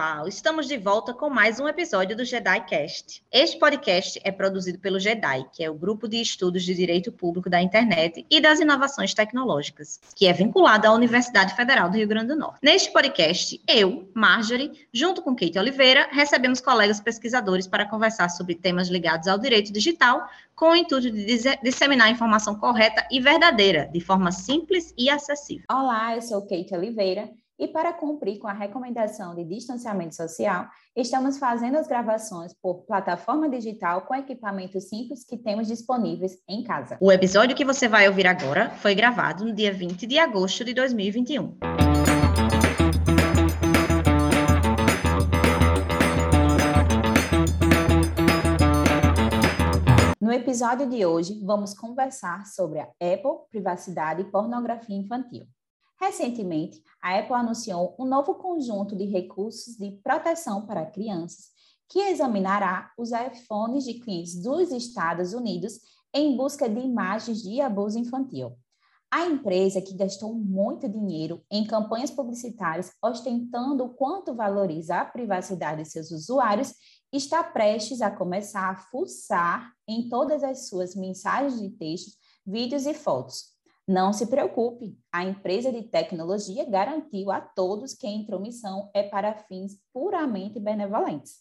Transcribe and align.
pessoal! 0.00 0.26
Estamos 0.26 0.66
de 0.66 0.78
volta 0.78 1.12
com 1.12 1.28
mais 1.28 1.60
um 1.60 1.68
episódio 1.68 2.16
do 2.16 2.24
JediCast. 2.24 3.22
Este 3.30 3.58
podcast 3.58 4.18
é 4.24 4.32
produzido 4.32 4.78
pelo 4.78 4.98
JEDI, 4.98 5.46
que 5.52 5.62
é 5.62 5.68
o 5.68 5.74
grupo 5.74 6.08
de 6.08 6.18
estudos 6.20 6.62
de 6.62 6.74
direito 6.74 7.12
público 7.12 7.50
da 7.50 7.60
internet 7.60 8.24
e 8.30 8.40
das 8.40 8.60
inovações 8.60 9.12
tecnológicas, 9.12 10.00
que 10.16 10.26
é 10.26 10.32
vinculado 10.32 10.86
à 10.86 10.92
Universidade 10.92 11.54
Federal 11.54 11.90
do 11.90 11.98
Rio 11.98 12.08
Grande 12.08 12.28
do 12.28 12.36
Norte. 12.36 12.60
Neste 12.62 12.90
podcast, 12.90 13.60
eu, 13.68 14.10
Marjorie, 14.14 14.88
junto 14.92 15.20
com 15.20 15.36
Kate 15.36 15.58
Oliveira, 15.58 16.08
recebemos 16.10 16.62
colegas 16.62 17.00
pesquisadores 17.00 17.66
para 17.66 17.86
conversar 17.86 18.30
sobre 18.30 18.54
temas 18.54 18.88
ligados 18.88 19.28
ao 19.28 19.38
direito 19.38 19.70
digital, 19.70 20.26
com 20.54 20.70
o 20.70 20.76
intuito 20.76 21.10
de 21.10 21.58
disseminar 21.62 22.08
a 22.08 22.10
informação 22.10 22.54
correta 22.54 23.06
e 23.10 23.20
verdadeira, 23.20 23.88
de 23.92 24.00
forma 24.00 24.32
simples 24.32 24.94
e 24.96 25.10
acessível. 25.10 25.64
Olá, 25.70 26.14
eu 26.14 26.22
sou 26.22 26.40
Kate 26.42 26.74
Oliveira 26.74 27.30
e 27.60 27.68
para 27.68 27.92
cumprir 27.92 28.38
com 28.38 28.48
a 28.48 28.54
recomendação 28.54 29.34
de 29.34 29.44
distanciamento 29.44 30.16
social, 30.16 30.66
estamos 30.96 31.36
fazendo 31.36 31.76
as 31.76 31.86
gravações 31.86 32.54
por 32.54 32.86
plataforma 32.86 33.50
digital 33.50 34.00
com 34.02 34.14
equipamentos 34.14 34.88
simples 34.88 35.26
que 35.26 35.36
temos 35.36 35.68
disponíveis 35.68 36.38
em 36.48 36.64
casa. 36.64 36.96
O 36.98 37.12
episódio 37.12 37.54
que 37.54 37.64
você 37.64 37.86
vai 37.86 38.08
ouvir 38.08 38.26
agora 38.26 38.70
foi 38.70 38.94
gravado 38.94 39.44
no 39.44 39.52
dia 39.52 39.74
20 39.74 40.06
de 40.06 40.18
agosto 40.18 40.64
de 40.64 40.72
2021. 40.72 41.58
No 50.18 50.32
episódio 50.32 50.88
de 50.88 51.04
hoje, 51.04 51.38
vamos 51.44 51.74
conversar 51.74 52.46
sobre 52.46 52.78
a 52.78 52.84
Apple, 52.84 53.46
privacidade 53.50 54.22
e 54.22 54.24
pornografia 54.24 54.96
infantil. 54.96 55.44
Recentemente, 56.00 56.82
a 57.02 57.18
Apple 57.18 57.34
anunciou 57.34 57.94
um 57.98 58.06
novo 58.06 58.34
conjunto 58.36 58.96
de 58.96 59.04
recursos 59.04 59.76
de 59.76 59.90
proteção 60.02 60.66
para 60.66 60.86
crianças 60.86 61.50
que 61.90 61.98
examinará 61.98 62.90
os 62.96 63.10
iPhones 63.10 63.84
de 63.84 63.94
clientes 63.94 64.40
dos 64.40 64.70
Estados 64.70 65.34
Unidos 65.34 65.78
em 66.14 66.36
busca 66.36 66.68
de 66.68 66.80
imagens 66.80 67.42
de 67.42 67.60
abuso 67.60 67.98
infantil. 67.98 68.56
A 69.10 69.26
empresa 69.26 69.82
que 69.82 69.94
gastou 69.94 70.32
muito 70.32 70.88
dinheiro 70.88 71.44
em 71.50 71.66
campanhas 71.66 72.12
publicitárias 72.12 72.92
ostentando 73.02 73.84
o 73.84 73.90
quanto 73.90 74.34
valoriza 74.34 75.00
a 75.00 75.04
privacidade 75.04 75.82
de 75.82 75.90
seus 75.90 76.12
usuários 76.12 76.72
está 77.12 77.42
prestes 77.42 78.00
a 78.00 78.10
começar 78.10 78.70
a 78.70 78.76
fuçar 78.76 79.72
em 79.86 80.08
todas 80.08 80.44
as 80.44 80.68
suas 80.68 80.94
mensagens 80.94 81.60
de 81.60 81.70
texto, 81.70 82.16
vídeos 82.46 82.86
e 82.86 82.94
fotos, 82.94 83.59
não 83.90 84.12
se 84.12 84.26
preocupe, 84.26 84.96
a 85.10 85.24
empresa 85.24 85.72
de 85.72 85.82
tecnologia 85.82 86.64
garantiu 86.64 87.32
a 87.32 87.40
todos 87.40 87.92
que 87.92 88.06
a 88.06 88.10
intromissão 88.10 88.88
é 88.94 89.02
para 89.02 89.34
fins 89.34 89.80
puramente 89.92 90.60
benevolentes. 90.60 91.40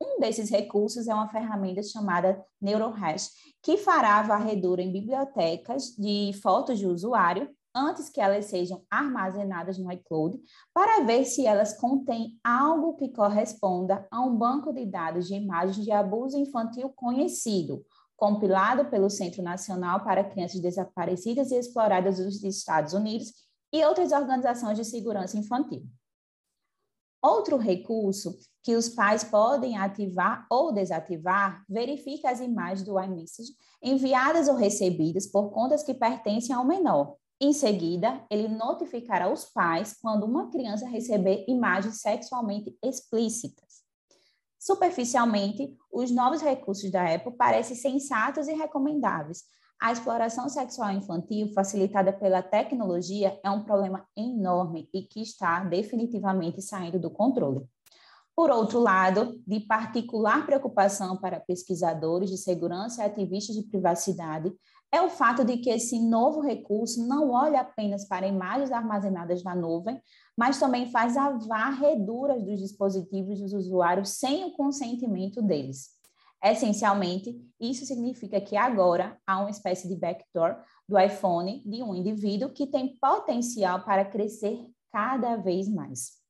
Um 0.00 0.20
desses 0.20 0.48
recursos 0.48 1.08
é 1.08 1.14
uma 1.14 1.28
ferramenta 1.28 1.82
chamada 1.82 2.40
NeuroHash, 2.60 3.30
que 3.60 3.76
fará 3.76 4.20
a 4.20 4.22
varredura 4.22 4.80
em 4.80 4.92
bibliotecas 4.92 5.96
de 5.98 6.32
fotos 6.40 6.78
de 6.78 6.86
usuário 6.86 7.50
antes 7.74 8.08
que 8.08 8.20
elas 8.20 8.44
sejam 8.44 8.84
armazenadas 8.88 9.76
no 9.76 9.90
iCloud, 9.90 10.38
para 10.72 11.04
ver 11.04 11.24
se 11.24 11.46
elas 11.46 11.76
contêm 11.76 12.38
algo 12.44 12.94
que 12.94 13.08
corresponda 13.08 14.06
a 14.08 14.20
um 14.20 14.36
banco 14.36 14.72
de 14.72 14.86
dados 14.86 15.26
de 15.26 15.34
imagens 15.34 15.84
de 15.84 15.90
abuso 15.90 16.38
infantil 16.38 16.90
conhecido, 16.90 17.84
compilado 18.22 18.84
pelo 18.84 19.10
Centro 19.10 19.42
Nacional 19.42 20.04
para 20.04 20.22
Crianças 20.22 20.60
Desaparecidas 20.60 21.50
e 21.50 21.56
Exploradas 21.56 22.18
dos 22.18 22.44
Estados 22.44 22.92
Unidos 22.92 23.32
e 23.72 23.84
outras 23.84 24.12
organizações 24.12 24.78
de 24.78 24.84
segurança 24.84 25.36
infantil. 25.36 25.82
Outro 27.20 27.56
recurso 27.56 28.38
que 28.62 28.76
os 28.76 28.88
pais 28.88 29.24
podem 29.24 29.76
ativar 29.76 30.46
ou 30.48 30.72
desativar 30.72 31.64
verifica 31.68 32.30
as 32.30 32.38
imagens 32.38 32.84
do 32.84 32.96
iMessage 32.96 33.50
enviadas 33.82 34.46
ou 34.46 34.54
recebidas 34.54 35.26
por 35.26 35.50
contas 35.50 35.82
que 35.82 35.92
pertencem 35.92 36.54
ao 36.54 36.64
menor. 36.64 37.16
Em 37.40 37.52
seguida, 37.52 38.24
ele 38.30 38.46
notificará 38.46 39.32
os 39.32 39.46
pais 39.46 39.98
quando 40.00 40.22
uma 40.26 40.48
criança 40.48 40.86
receber 40.86 41.44
imagens 41.48 42.00
sexualmente 42.00 42.78
explícitas. 42.80 43.71
Superficialmente, 44.62 45.76
os 45.92 46.12
novos 46.12 46.40
recursos 46.40 46.88
da 46.88 47.12
Apple 47.12 47.36
parecem 47.36 47.74
sensatos 47.74 48.46
e 48.46 48.52
recomendáveis. 48.52 49.42
A 49.80 49.90
exploração 49.90 50.48
sexual 50.48 50.92
infantil 50.92 51.52
facilitada 51.52 52.12
pela 52.12 52.40
tecnologia 52.40 53.40
é 53.42 53.50
um 53.50 53.64
problema 53.64 54.06
enorme 54.16 54.88
e 54.94 55.02
que 55.02 55.20
está 55.20 55.64
definitivamente 55.64 56.62
saindo 56.62 56.96
do 56.96 57.10
controle. 57.10 57.66
Por 58.36 58.52
outro 58.52 58.78
lado, 58.78 59.42
de 59.44 59.58
particular 59.58 60.46
preocupação 60.46 61.16
para 61.16 61.40
pesquisadores 61.40 62.30
de 62.30 62.38
segurança 62.38 63.02
e 63.02 63.06
ativistas 63.06 63.56
de 63.56 63.64
privacidade 63.64 64.52
é 64.92 65.02
o 65.02 65.10
fato 65.10 65.44
de 65.44 65.56
que 65.56 65.70
esse 65.70 65.98
novo 65.98 66.40
recurso 66.40 67.04
não 67.04 67.30
olha 67.30 67.62
apenas 67.62 68.06
para 68.06 68.28
imagens 68.28 68.70
armazenadas 68.70 69.42
na 69.42 69.56
nuvem, 69.56 70.00
mas 70.36 70.58
também 70.58 70.90
faz 70.90 71.16
a 71.16 71.30
varredura 71.30 72.40
dos 72.40 72.60
dispositivos 72.60 73.40
dos 73.40 73.52
usuários 73.52 74.10
sem 74.10 74.44
o 74.44 74.52
consentimento 74.52 75.42
deles. 75.42 75.90
Essencialmente, 76.42 77.40
isso 77.60 77.86
significa 77.86 78.40
que 78.40 78.56
agora 78.56 79.16
há 79.24 79.38
uma 79.38 79.50
espécie 79.50 79.86
de 79.86 79.94
backdoor 79.94 80.56
do 80.88 80.98
iPhone 80.98 81.62
de 81.64 81.82
um 81.82 81.94
indivíduo 81.94 82.50
que 82.50 82.66
tem 82.66 82.96
potencial 82.98 83.84
para 83.84 84.04
crescer 84.04 84.66
cada 84.90 85.36
vez 85.36 85.68
mais. 85.68 86.20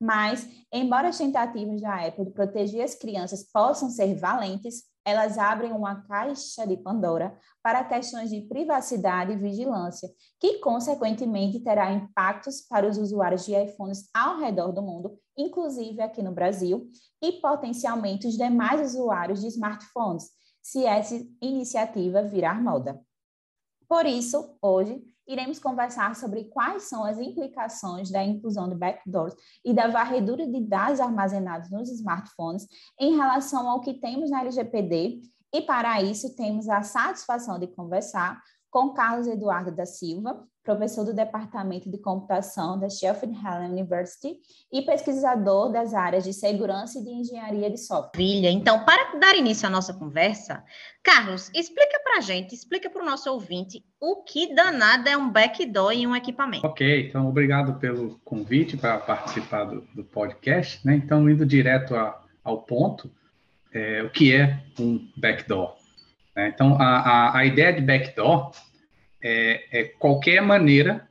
Mas, 0.00 0.48
embora 0.72 1.08
as 1.08 1.18
tentativas 1.18 1.80
da 1.80 2.06
Apple 2.06 2.26
de 2.26 2.30
proteger 2.30 2.84
as 2.84 2.94
crianças 2.94 3.42
possam 3.42 3.90
ser 3.90 4.14
valentes, 4.14 4.84
elas 5.08 5.38
abrem 5.38 5.72
uma 5.72 6.02
caixa 6.02 6.66
de 6.66 6.76
Pandora 6.76 7.34
para 7.62 7.82
questões 7.82 8.30
de 8.30 8.42
privacidade 8.42 9.32
e 9.32 9.36
vigilância, 9.36 10.08
que, 10.38 10.58
consequentemente, 10.58 11.60
terá 11.60 11.90
impactos 11.90 12.60
para 12.60 12.86
os 12.86 12.98
usuários 12.98 13.46
de 13.46 13.54
iPhones 13.54 14.08
ao 14.14 14.38
redor 14.38 14.72
do 14.72 14.82
mundo, 14.82 15.18
inclusive 15.36 16.02
aqui 16.02 16.22
no 16.22 16.32
Brasil, 16.32 16.86
e 17.22 17.32
potencialmente 17.32 18.26
os 18.26 18.36
demais 18.36 18.94
usuários 18.94 19.40
de 19.40 19.46
smartphones, 19.46 20.30
se 20.62 20.84
essa 20.84 21.14
iniciativa 21.40 22.22
virar 22.22 22.62
moda. 22.62 23.00
Por 23.88 24.04
isso, 24.04 24.56
hoje, 24.60 25.02
iremos 25.28 25.58
conversar 25.58 26.16
sobre 26.16 26.44
quais 26.44 26.84
são 26.84 27.04
as 27.04 27.18
implicações 27.18 28.10
da 28.10 28.24
inclusão 28.24 28.68
de 28.68 28.74
backdoors 28.74 29.34
e 29.64 29.74
da 29.74 29.86
varredura 29.88 30.46
de 30.46 30.60
dados 30.60 31.00
armazenados 31.00 31.70
nos 31.70 31.90
smartphones 31.90 32.66
em 32.98 33.14
relação 33.14 33.68
ao 33.68 33.80
que 33.80 33.94
temos 33.94 34.30
na 34.30 34.40
LGPD. 34.40 35.20
E 35.52 35.62
para 35.62 36.02
isso, 36.02 36.34
temos 36.34 36.68
a 36.68 36.82
satisfação 36.82 37.58
de 37.58 37.66
conversar 37.66 38.42
com 38.70 38.92
Carlos 38.92 39.26
Eduardo 39.26 39.70
da 39.70 39.86
Silva, 39.86 40.46
professor 40.68 41.02
do 41.02 41.14
Departamento 41.14 41.90
de 41.90 41.96
Computação 41.96 42.78
da 42.78 42.90
Sheffield 42.90 43.34
Hallam 43.42 43.70
University 43.70 44.36
e 44.70 44.82
pesquisador 44.82 45.72
das 45.72 45.94
áreas 45.94 46.24
de 46.24 46.34
segurança 46.34 46.98
e 46.98 47.04
de 47.04 47.10
engenharia 47.10 47.70
de 47.70 47.78
software. 47.78 48.18
Maravilha! 48.18 48.50
Então, 48.50 48.84
para 48.84 49.18
dar 49.18 49.34
início 49.34 49.66
à 49.66 49.70
nossa 49.70 49.94
conversa, 49.94 50.62
Carlos, 51.02 51.50
explica 51.54 51.98
para 52.04 52.18
a 52.18 52.20
gente, 52.20 52.54
explica 52.54 52.90
para 52.90 53.02
o 53.02 53.06
nosso 53.06 53.32
ouvinte 53.32 53.82
o 53.98 54.22
que 54.22 54.54
danada 54.54 55.08
é 55.08 55.16
um 55.16 55.30
backdoor 55.30 55.92
em 55.92 56.06
um 56.06 56.14
equipamento. 56.14 56.66
Ok, 56.66 57.08
então 57.08 57.26
obrigado 57.26 57.78
pelo 57.78 58.18
convite 58.22 58.76
para 58.76 58.98
participar 58.98 59.64
do, 59.64 59.80
do, 59.94 60.04
podcast. 60.04 60.86
Né? 60.86 60.96
Então, 60.96 61.30
indo 61.30 61.46
direto 61.46 61.96
a, 61.96 62.22
ao 62.44 62.58
ponto, 62.58 63.10
é, 63.72 64.02
o 64.02 64.10
que 64.10 64.34
é 64.34 64.62
um 64.78 65.08
backdoor? 65.16 65.76
Né? 66.36 66.52
Então, 66.54 66.76
a, 66.78 66.98
a, 66.98 67.38
a 67.38 67.46
ideia 67.46 67.72
de 67.72 67.80
backdoor 67.80 68.50
é, 69.22 69.80
é 69.80 69.84
qualquer 69.84 70.40
maneira 70.40 71.08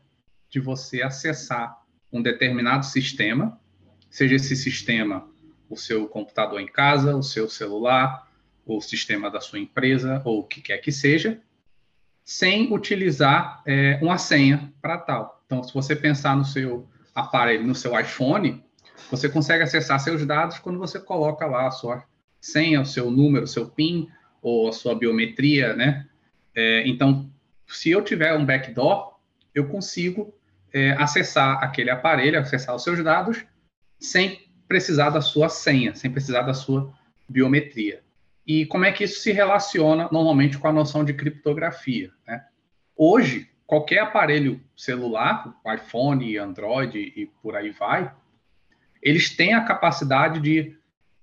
de 0.50 0.60
você 0.60 1.02
acessar 1.02 1.82
um 2.12 2.22
determinado 2.22 2.86
sistema, 2.86 3.60
seja 4.10 4.36
esse 4.36 4.56
sistema 4.56 5.28
o 5.70 5.76
seu 5.76 6.08
computador 6.08 6.60
em 6.60 6.68
casa, 6.68 7.16
o 7.16 7.24
seu 7.24 7.50
celular, 7.50 8.28
o 8.66 8.82
sistema 8.82 9.30
da 9.30 9.40
sua 9.42 9.60
empresa, 9.60 10.22
ou 10.26 10.40
o 10.40 10.44
que 10.44 10.62
quer 10.62 10.78
que 10.78 10.92
seja, 10.92 11.42
sem 12.24 12.74
utilizar 12.74 13.62
é, 13.66 14.00
uma 14.02 14.18
senha 14.18 14.72
para 14.82 14.98
tal. 14.98 15.42
Então, 15.46 15.64
se 15.64 15.74
você 15.74 15.96
pensar 15.96 16.36
no 16.36 16.46
seu 16.46 16.88
aparelho, 17.16 17.66
no 17.66 17.76
seu 17.76 17.98
iPhone, 18.00 18.64
você 19.10 19.30
consegue 19.30 19.64
acessar 19.64 20.00
seus 20.00 20.26
dados 20.26 20.60
quando 20.60 20.80
você 20.80 21.00
coloca 21.00 21.46
lá 21.46 21.68
a 21.68 21.72
sua 21.72 22.04
senha, 22.40 22.82
o 22.82 22.86
seu 22.86 23.10
número, 23.10 23.46
o 23.46 23.48
seu 23.48 23.70
PIN, 23.70 24.10
ou 24.42 24.68
a 24.70 24.72
sua 24.72 24.96
biometria, 24.96 25.74
né? 25.74 26.06
É, 26.54 26.88
então, 26.88 27.30
se 27.68 27.90
eu 27.92 28.02
tiver 28.02 28.34
um 28.34 28.46
backdoor, 28.46 29.18
eu 29.54 29.68
consigo 29.68 30.34
é, 30.74 30.92
acessar 30.92 31.64
aquele 31.64 31.90
aparelho, 31.90 32.40
acessar 32.40 32.76
os 32.76 32.84
seus 32.84 33.04
dados, 33.04 33.44
sem 34.00 34.48
precisar 34.68 35.10
da 35.10 35.22
sua 35.22 35.50
senha, 35.50 35.96
sem 35.96 36.12
precisar 36.12 36.44
da 36.44 36.54
sua 36.54 36.94
biometria. 37.28 38.02
E 38.46 38.66
como 38.66 38.86
é 38.86 38.92
que 38.92 39.04
isso 39.04 39.20
se 39.20 39.32
relaciona 39.32 40.08
normalmente 40.12 40.58
com 40.58 40.68
a 40.68 40.72
noção 40.72 41.04
de 41.04 41.14
criptografia? 41.14 42.12
Né? 42.26 42.46
Hoje, 42.96 43.50
qualquer 43.66 44.00
aparelho 44.00 44.62
celular, 44.76 45.54
iPhone, 45.76 46.38
Android 46.38 46.98
e 46.98 47.26
por 47.42 47.56
aí 47.56 47.72
vai, 47.72 48.12
eles 49.02 49.36
têm 49.36 49.54
a 49.54 49.66
capacidade 49.66 50.40
de 50.40 50.78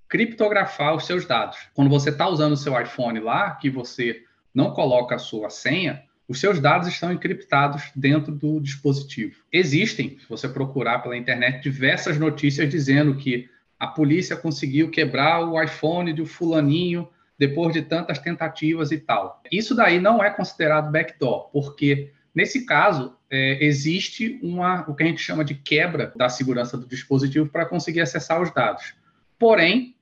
criptografar 0.08 0.94
os 0.94 1.06
seus 1.06 1.26
dados. 1.26 1.58
Quando 1.74 1.90
você 1.90 2.10
está 2.10 2.28
usando 2.28 2.52
o 2.52 2.56
seu 2.56 2.78
iPhone 2.80 3.18
lá, 3.20 3.52
que 3.52 3.70
você 3.70 4.22
não 4.54 4.72
coloca 4.72 5.14
a 5.14 5.18
sua 5.18 5.50
senha, 5.50 6.04
os 6.26 6.40
seus 6.40 6.58
dados 6.58 6.88
estão 6.88 7.12
encriptados 7.12 7.90
dentro 7.94 8.32
do 8.32 8.60
dispositivo. 8.60 9.36
Existem, 9.52 10.18
se 10.18 10.28
você 10.28 10.48
procurar 10.48 11.00
pela 11.00 11.16
internet, 11.16 11.62
diversas 11.62 12.18
notícias 12.18 12.70
dizendo 12.70 13.16
que 13.16 13.48
a 13.78 13.86
polícia 13.86 14.36
conseguiu 14.36 14.90
quebrar 14.90 15.40
o 15.40 15.60
iPhone 15.62 16.12
do 16.12 16.24
fulaninho 16.24 17.08
depois 17.38 17.74
de 17.74 17.82
tantas 17.82 18.18
tentativas 18.18 18.90
e 18.92 18.98
tal. 18.98 19.42
Isso 19.50 19.74
daí 19.74 20.00
não 20.00 20.22
é 20.22 20.30
considerado 20.30 20.90
backdoor, 20.90 21.50
porque 21.50 22.12
nesse 22.34 22.64
caso 22.64 23.16
é, 23.28 23.62
existe 23.64 24.38
uma 24.42 24.88
o 24.88 24.94
que 24.94 25.02
a 25.02 25.06
gente 25.06 25.20
chama 25.20 25.44
de 25.44 25.54
quebra 25.54 26.12
da 26.16 26.28
segurança 26.28 26.78
do 26.78 26.86
dispositivo 26.86 27.48
para 27.48 27.66
conseguir 27.66 28.00
acessar 28.00 28.40
os 28.40 28.52
dados. 28.52 28.94
Porém, 29.38 29.94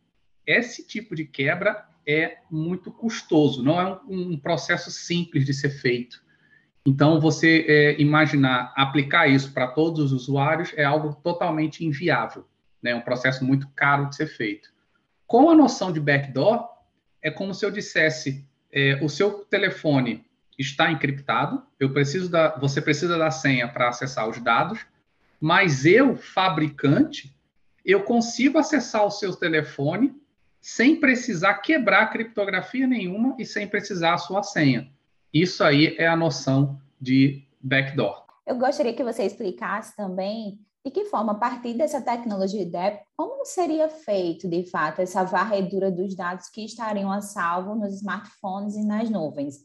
esse 0.46 0.86
tipo 0.86 1.14
de 1.16 1.24
quebra 1.24 1.84
é 2.06 2.38
muito 2.50 2.90
custoso, 2.90 3.62
não 3.62 3.80
é 3.80 4.00
um, 4.08 4.32
um 4.32 4.38
processo 4.38 4.90
simples 4.90 5.44
de 5.44 5.54
ser 5.54 5.70
feito. 5.70 6.22
Então, 6.84 7.20
você 7.20 7.64
é, 7.68 8.00
imaginar 8.00 8.72
aplicar 8.76 9.28
isso 9.28 9.52
para 9.52 9.68
todos 9.68 10.12
os 10.12 10.12
usuários 10.12 10.72
é 10.76 10.84
algo 10.84 11.14
totalmente 11.14 11.84
inviável, 11.84 12.44
né? 12.82 12.90
É 12.90 12.96
um 12.96 13.00
processo 13.00 13.44
muito 13.44 13.68
caro 13.68 14.08
de 14.08 14.16
ser 14.16 14.26
feito. 14.26 14.68
Com 15.26 15.48
a 15.48 15.54
noção 15.54 15.92
de 15.92 16.00
backdoor, 16.00 16.68
é 17.22 17.30
como 17.30 17.54
se 17.54 17.64
eu 17.64 17.70
dissesse: 17.70 18.44
é, 18.72 18.98
o 19.00 19.08
seu 19.08 19.44
telefone 19.44 20.24
está 20.58 20.90
encriptado, 20.90 21.62
eu 21.78 21.92
preciso 21.92 22.28
da, 22.28 22.56
você 22.58 22.80
precisa 22.80 23.16
da 23.16 23.30
senha 23.30 23.68
para 23.68 23.88
acessar 23.88 24.28
os 24.28 24.40
dados, 24.40 24.84
mas 25.40 25.86
eu, 25.86 26.16
fabricante, 26.16 27.34
eu 27.84 28.02
consigo 28.02 28.58
acessar 28.58 29.04
o 29.04 29.10
seu 29.10 29.34
telefone 29.34 30.14
sem 30.62 31.00
precisar 31.00 31.54
quebrar 31.54 32.12
criptografia 32.12 32.86
nenhuma 32.86 33.34
e 33.36 33.44
sem 33.44 33.66
precisar 33.66 34.14
a 34.14 34.18
sua 34.18 34.44
senha. 34.44 34.88
Isso 35.34 35.64
aí 35.64 35.96
é 35.98 36.06
a 36.06 36.16
noção 36.16 36.80
de 37.00 37.44
backdoor. 37.60 38.24
Eu 38.46 38.56
gostaria 38.56 38.94
que 38.94 39.02
você 39.02 39.24
explicasse 39.24 39.96
também 39.96 40.60
de 40.84 40.90
que 40.90 41.04
forma, 41.04 41.32
a 41.32 41.36
partir 41.36 41.74
dessa 41.74 42.00
tecnologia 42.00 42.64
de 42.66 42.76
app, 42.76 43.04
como 43.16 43.44
seria 43.44 43.88
feito, 43.88 44.48
de 44.48 44.64
fato, 44.68 45.00
essa 45.00 45.22
varredura 45.22 45.90
dos 45.92 46.14
dados 46.14 46.48
que 46.48 46.64
estariam 46.64 47.10
a 47.10 47.20
salvo 47.20 47.76
nos 47.76 47.94
smartphones 47.94 48.74
e 48.74 48.84
nas 48.84 49.08
nuvens? 49.08 49.58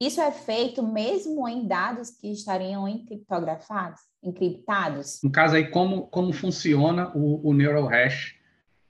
Isso 0.00 0.20
é 0.20 0.30
feito 0.30 0.82
mesmo 0.82 1.48
em 1.48 1.66
dados 1.66 2.10
que 2.10 2.30
estariam 2.30 2.86
encriptografados, 2.86 4.00
encriptados? 4.22 5.20
No 5.22 5.30
caso 5.30 5.54
aí, 5.54 5.70
como, 5.70 6.08
como 6.08 6.32
funciona 6.32 7.10
o, 7.16 7.48
o 7.48 7.54
Neural 7.54 7.86
Hash 7.86 8.34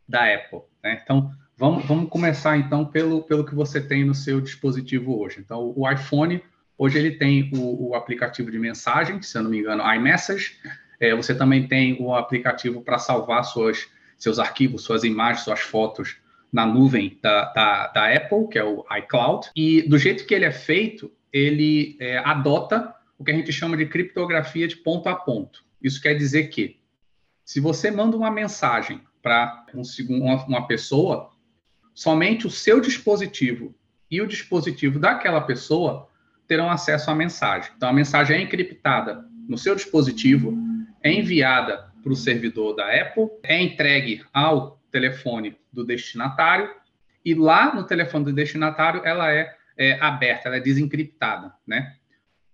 da 0.09 0.35
Apple? 0.35 0.63
Né? 0.83 1.01
Então, 1.03 1.31
Vamos, 1.59 1.87
vamos 1.87 2.11
começar 2.11 2.59
então 2.59 2.85
pelo, 2.85 3.23
pelo 3.23 3.43
que 3.43 3.55
você 3.55 3.81
tem 3.81 4.05
no 4.05 4.15
seu 4.15 4.43
dispositivo 4.43 5.19
hoje. 5.19 5.41
Então, 5.41 5.73
o 5.75 5.91
iPhone, 5.91 6.43
hoje 6.77 6.99
ele 6.99 7.13
tem 7.13 7.51
o, 7.55 7.89
o 7.89 7.95
aplicativo 7.95 8.51
de 8.51 8.59
mensagem, 8.59 9.23
se 9.23 9.39
eu 9.39 9.43
não 9.43 9.51
me 9.51 9.61
engano, 9.61 9.83
iMessage. 9.95 10.59
É, 11.01 11.15
você 11.15 11.35
também 11.35 11.67
tem 11.67 11.97
o 11.99 12.15
aplicativo 12.15 12.83
para 12.83 12.99
salvar 12.99 13.43
suas, 13.43 13.89
seus 14.19 14.39
arquivos, 14.39 14.83
suas 14.83 15.03
imagens, 15.03 15.45
suas 15.45 15.61
fotos 15.61 16.19
na 16.53 16.67
nuvem 16.67 17.19
da, 17.23 17.47
da, 17.53 17.87
da, 17.89 18.15
Apple, 18.15 18.49
que 18.49 18.59
é 18.59 18.65
o 18.65 18.85
iCloud. 18.99 19.49
E 19.57 19.81
do 19.89 19.97
jeito 19.97 20.27
que 20.27 20.35
ele 20.35 20.45
é 20.45 20.53
feito, 20.53 21.11
ele 21.33 21.97
é, 21.99 22.19
adota 22.19 22.95
o 23.19 23.25
que 23.25 23.31
a 23.31 23.35
gente 23.35 23.51
chama 23.51 23.79
de 23.79 23.87
criptografia 23.87 24.69
de 24.69 24.77
ponto 24.77 25.09
a 25.09 25.15
ponto. 25.15 25.65
Isso 25.83 26.03
quer 26.03 26.15
dizer 26.15 26.49
que, 26.49 26.79
se 27.47 27.61
você 27.61 27.91
manda 27.91 28.15
uma 28.15 28.31
mensagem 28.31 29.01
para 29.23 29.65
um, 29.75 29.83
uma, 30.11 30.45
uma 30.47 30.67
pessoa, 30.67 31.31
somente 31.97 32.47
o 32.47 32.51
seu 32.51 32.79
dispositivo 32.79 33.75
e 34.11 34.21
o 34.21 34.27
dispositivo 34.27 34.99
daquela 34.99 35.41
pessoa 35.41 36.11
terão 36.47 36.71
acesso 36.71 37.11
à 37.11 37.15
mensagem. 37.15 37.73
Então, 37.75 37.89
a 37.89 37.93
mensagem 37.93 38.37
é 38.37 38.43
encriptada 38.43 39.25
no 39.49 39.57
seu 39.57 39.75
dispositivo, 39.75 40.55
é 41.03 41.11
enviada 41.11 41.91
para 42.03 42.13
o 42.13 42.17
servidor 42.17 42.77
da 42.77 42.85
Apple, 42.85 43.31
é 43.43 43.61
entregue 43.61 44.23
ao 44.31 44.79
telefone 44.93 45.57
do 45.73 45.85
destinatário 45.85 46.71
e 47.25 47.35
lá 47.35 47.75
no 47.75 47.85
telefone 47.85 48.27
do 48.27 48.33
destinatário 48.33 49.01
ela 49.03 49.33
é, 49.33 49.57
é 49.79 49.99
aberta, 49.99 50.49
ela 50.49 50.59
é 50.59 50.61
desencriptada, 50.61 51.53
né? 51.67 51.97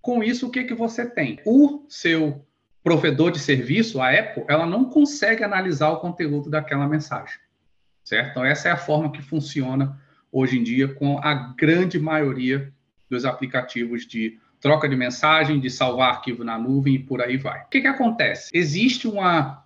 Com 0.01 0.23
isso, 0.23 0.47
o 0.47 0.51
que, 0.51 0.65
que 0.65 0.75
você 0.75 1.05
tem? 1.05 1.41
O 1.45 1.85
seu 1.89 2.47
provedor 2.83 3.33
de 3.33 3.41
serviço, 3.41 4.01
a 4.01 4.11
Apple, 4.11 4.45
ela 4.49 4.67
não 4.67 4.85
consegue 4.85 5.45
analisar 5.45 5.91
o 5.91 6.01
conteúdo 6.01 6.49
daquela 6.49 6.89
mensagem 6.89 7.42
certo? 8.13 8.31
Então, 8.31 8.45
essa 8.45 8.69
é 8.69 8.73
a 8.73 8.77
forma 8.77 9.11
que 9.11 9.23
funciona 9.23 9.99
hoje 10.31 10.59
em 10.59 10.63
dia 10.63 10.87
com 10.87 11.19
a 11.19 11.33
grande 11.57 11.99
maioria 11.99 12.71
dos 13.09 13.25
aplicativos 13.25 14.07
de 14.07 14.39
troca 14.61 14.87
de 14.87 14.95
mensagem, 14.95 15.59
de 15.59 15.71
salvar 15.71 16.17
arquivo 16.17 16.45
na 16.45 16.59
nuvem 16.59 16.97
e 16.97 16.99
por 16.99 17.23
aí 17.23 17.39
vai. 17.39 17.63
O 17.63 17.69
que, 17.69 17.81
que 17.81 17.87
acontece? 17.87 18.51
Existe 18.53 19.09
uma, 19.09 19.65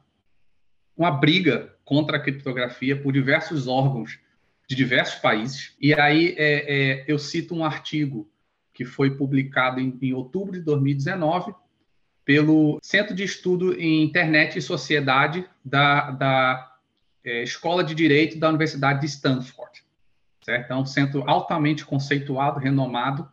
uma 0.96 1.10
briga 1.10 1.74
contra 1.84 2.18
a 2.18 2.20
criptografia 2.20 2.96
por 2.96 3.12
diversos 3.12 3.66
órgãos 3.66 4.20
de 4.68 4.76
diversos 4.76 5.16
países, 5.20 5.76
e 5.80 5.92
aí 5.94 6.34
é, 6.36 7.00
é, 7.00 7.04
eu 7.06 7.18
cito 7.18 7.54
um 7.54 7.64
artigo 7.64 8.28
que 8.72 8.84
foi 8.84 9.10
publicado 9.10 9.80
em, 9.80 9.96
em 10.02 10.12
outubro 10.12 10.52
de 10.52 10.60
2019 10.60 11.52
pelo 12.24 12.78
Centro 12.82 13.14
de 13.14 13.22
Estudo 13.22 13.74
em 13.74 14.02
Internet 14.02 14.58
e 14.58 14.62
Sociedade 14.62 15.48
da, 15.64 16.10
da 16.10 16.75
é, 17.26 17.42
Escola 17.42 17.82
de 17.82 17.94
Direito 17.94 18.38
da 18.38 18.48
Universidade 18.48 19.00
de 19.00 19.06
Stanford. 19.06 19.84
Certo? 20.42 20.70
É 20.70 20.76
um 20.76 20.86
centro 20.86 21.28
altamente 21.28 21.84
conceituado, 21.84 22.60
renomado. 22.60 23.28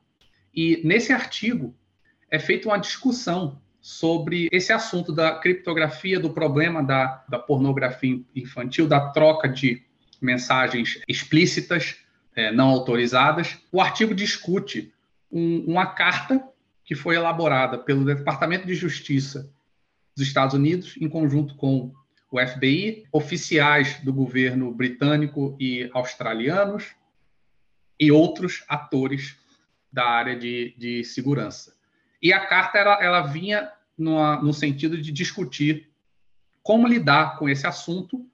E 0.53 0.81
nesse 0.83 1.13
artigo 1.13 1.75
é 2.29 2.39
feita 2.39 2.67
uma 2.67 2.77
discussão 2.77 3.61
sobre 3.79 4.49
esse 4.51 4.73
assunto 4.73 5.13
da 5.13 5.35
criptografia, 5.35 6.19
do 6.19 6.31
problema 6.31 6.81
da, 6.81 7.23
da 7.29 7.37
pornografia 7.37 8.19
infantil, 8.35 8.87
da 8.87 9.09
troca 9.09 9.47
de 9.47 9.83
mensagens 10.19 11.01
explícitas, 11.07 11.97
é, 12.35 12.51
não 12.51 12.69
autorizadas. 12.69 13.59
O 13.71 13.79
artigo 13.79 14.15
discute 14.15 14.91
um, 15.31 15.65
uma 15.67 15.85
carta 15.85 16.43
que 16.83 16.95
foi 16.95 17.15
elaborada 17.15 17.77
pelo 17.77 18.05
Departamento 18.05 18.65
de 18.65 18.73
Justiça 18.73 19.51
dos 20.15 20.25
Estados 20.25 20.55
Unidos, 20.55 20.95
em 20.99 21.09
conjunto 21.09 21.55
com 21.55 21.93
o 22.33 22.47
FBI, 22.47 23.03
oficiais 23.11 23.99
do 24.01 24.11
governo 24.11 24.73
britânico 24.73 25.55
e 25.59 25.87
australianos 25.93 26.95
e 27.99 28.11
outros 28.11 28.65
atores 28.67 29.37
da 29.91 30.03
área 30.03 30.35
de, 30.35 30.73
de 30.75 31.03
segurança. 31.03 31.75
E 32.19 32.33
a 32.33 32.43
carta 32.43 32.79
ela, 32.79 33.03
ela 33.03 33.21
vinha 33.21 33.71
numa, 33.95 34.41
no 34.41 34.51
sentido 34.51 34.99
de 34.99 35.11
discutir 35.11 35.91
como 36.63 36.87
lidar 36.87 37.37
com 37.37 37.47
esse 37.47 37.67
assunto 37.67 38.25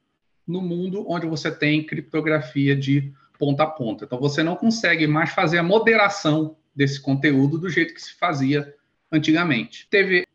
no 0.47 0.61
mundo 0.61 1.05
onde 1.05 1.27
você 1.27 1.51
tem 1.51 1.85
criptografia 1.85 2.77
de 2.77 3.13
ponta 3.37 3.63
a 3.63 3.67
ponta. 3.67 4.05
Então, 4.05 4.17
você 4.17 4.41
não 4.41 4.55
consegue 4.55 5.07
mais 5.07 5.31
fazer 5.31 5.57
a 5.57 5.63
moderação 5.63 6.55
desse 6.73 7.01
conteúdo 7.01 7.57
do 7.57 7.69
jeito 7.69 7.93
que 7.93 8.01
se 8.01 8.13
fazia 8.13 8.73
antigamente. 9.11 9.87
Teve, 9.89 10.25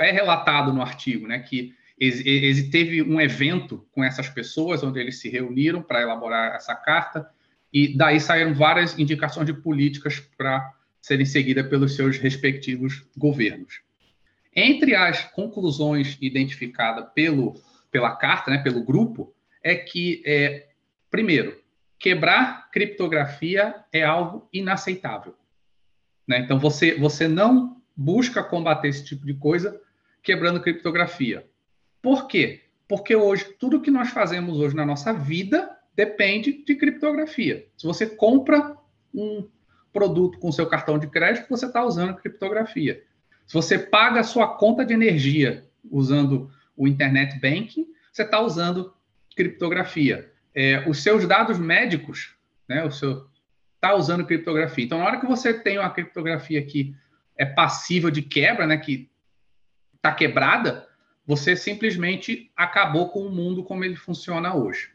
é 0.00 0.10
relatado 0.10 0.72
no 0.72 0.82
artigo 0.82 1.28
né, 1.28 1.38
que 1.38 1.72
teve 2.70 3.02
um 3.02 3.20
evento 3.20 3.86
com 3.92 4.02
essas 4.02 4.28
pessoas, 4.28 4.82
onde 4.82 4.98
eles 4.98 5.20
se 5.20 5.28
reuniram 5.28 5.82
para 5.82 6.02
elaborar 6.02 6.54
essa 6.54 6.74
carta, 6.74 7.28
e 7.72 7.96
daí 7.96 8.20
saíram 8.20 8.54
várias 8.54 8.98
indicações 8.98 9.46
de 9.46 9.54
políticas 9.54 10.20
para 10.36 10.74
serem 11.00 11.26
seguidas 11.26 11.66
pelos 11.68 11.96
seus 11.96 12.18
respectivos 12.18 13.04
governos. 13.16 13.80
Entre 14.54 14.94
as 14.94 15.24
conclusões 15.24 16.18
identificadas 16.20 17.06
pelo, 17.14 17.54
pela 17.90 18.14
carta, 18.16 18.50
né, 18.50 18.58
pelo 18.58 18.84
grupo, 18.84 19.34
é 19.62 19.74
que, 19.74 20.22
é, 20.26 20.68
primeiro, 21.10 21.58
quebrar 21.98 22.70
criptografia 22.70 23.74
é 23.92 24.02
algo 24.02 24.48
inaceitável. 24.52 25.34
Né? 26.26 26.40
Então, 26.40 26.58
você, 26.58 26.94
você 26.94 27.26
não 27.26 27.80
busca 27.96 28.42
combater 28.42 28.88
esse 28.88 29.04
tipo 29.04 29.24
de 29.24 29.34
coisa 29.34 29.80
quebrando 30.22 30.60
criptografia. 30.60 31.46
Por 32.02 32.26
quê? 32.26 32.62
Porque 32.88 33.14
hoje, 33.14 33.44
tudo 33.58 33.80
que 33.80 33.90
nós 33.90 34.10
fazemos 34.10 34.58
hoje 34.58 34.76
na 34.76 34.84
nossa 34.84 35.12
vida 35.12 35.78
depende 35.94 36.64
de 36.64 36.74
criptografia. 36.74 37.66
Se 37.76 37.86
você 37.86 38.06
compra 38.06 38.76
um 39.14 39.48
produto 39.92 40.38
com 40.38 40.50
seu 40.50 40.66
cartão 40.66 40.98
de 40.98 41.06
crédito, 41.06 41.48
você 41.48 41.66
está 41.66 41.84
usando 41.84 42.16
criptografia. 42.16 43.02
Se 43.46 43.54
você 43.54 43.78
paga 43.78 44.20
a 44.20 44.24
sua 44.24 44.56
conta 44.56 44.84
de 44.84 44.92
energia 44.92 45.66
usando 45.90 46.50
o 46.76 46.88
Internet 46.88 47.38
Banking, 47.38 47.86
você 48.10 48.22
está 48.22 48.40
usando 48.40 48.92
criptografia. 49.36 50.32
É, 50.54 50.88
os 50.88 51.02
seus 51.02 51.26
dados 51.26 51.58
médicos, 51.58 52.34
né, 52.68 52.84
o 52.84 52.90
seu 52.90 53.30
está 53.74 53.96
usando 53.96 54.24
criptografia. 54.24 54.84
Então, 54.84 54.98
na 54.98 55.04
hora 55.04 55.20
que 55.20 55.26
você 55.26 55.52
tem 55.52 55.76
uma 55.76 55.90
criptografia 55.90 56.64
que 56.64 56.94
é 57.36 57.44
passível 57.44 58.12
de 58.12 58.22
quebra, 58.22 58.64
né, 58.64 58.76
que 58.76 59.10
está 59.96 60.12
quebrada, 60.12 60.88
você 61.26 61.54
simplesmente 61.56 62.50
acabou 62.56 63.08
com 63.08 63.26
o 63.26 63.30
mundo 63.30 63.62
como 63.62 63.84
ele 63.84 63.96
funciona 63.96 64.54
hoje. 64.54 64.90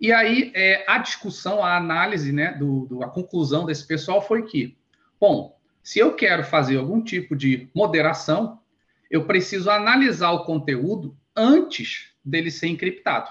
E 0.00 0.12
aí, 0.12 0.50
é, 0.54 0.84
a 0.88 0.98
discussão, 0.98 1.64
a 1.64 1.76
análise, 1.76 2.32
né, 2.32 2.52
do, 2.52 2.86
do, 2.86 3.04
a 3.04 3.08
conclusão 3.08 3.64
desse 3.64 3.86
pessoal 3.86 4.20
foi 4.20 4.44
que, 4.44 4.76
bom, 5.20 5.56
se 5.82 5.98
eu 5.98 6.14
quero 6.14 6.44
fazer 6.44 6.76
algum 6.76 7.02
tipo 7.02 7.36
de 7.36 7.68
moderação, 7.74 8.60
eu 9.10 9.26
preciso 9.26 9.70
analisar 9.70 10.30
o 10.32 10.44
conteúdo 10.44 11.16
antes 11.36 12.12
dele 12.24 12.50
ser 12.50 12.68
encriptado. 12.68 13.30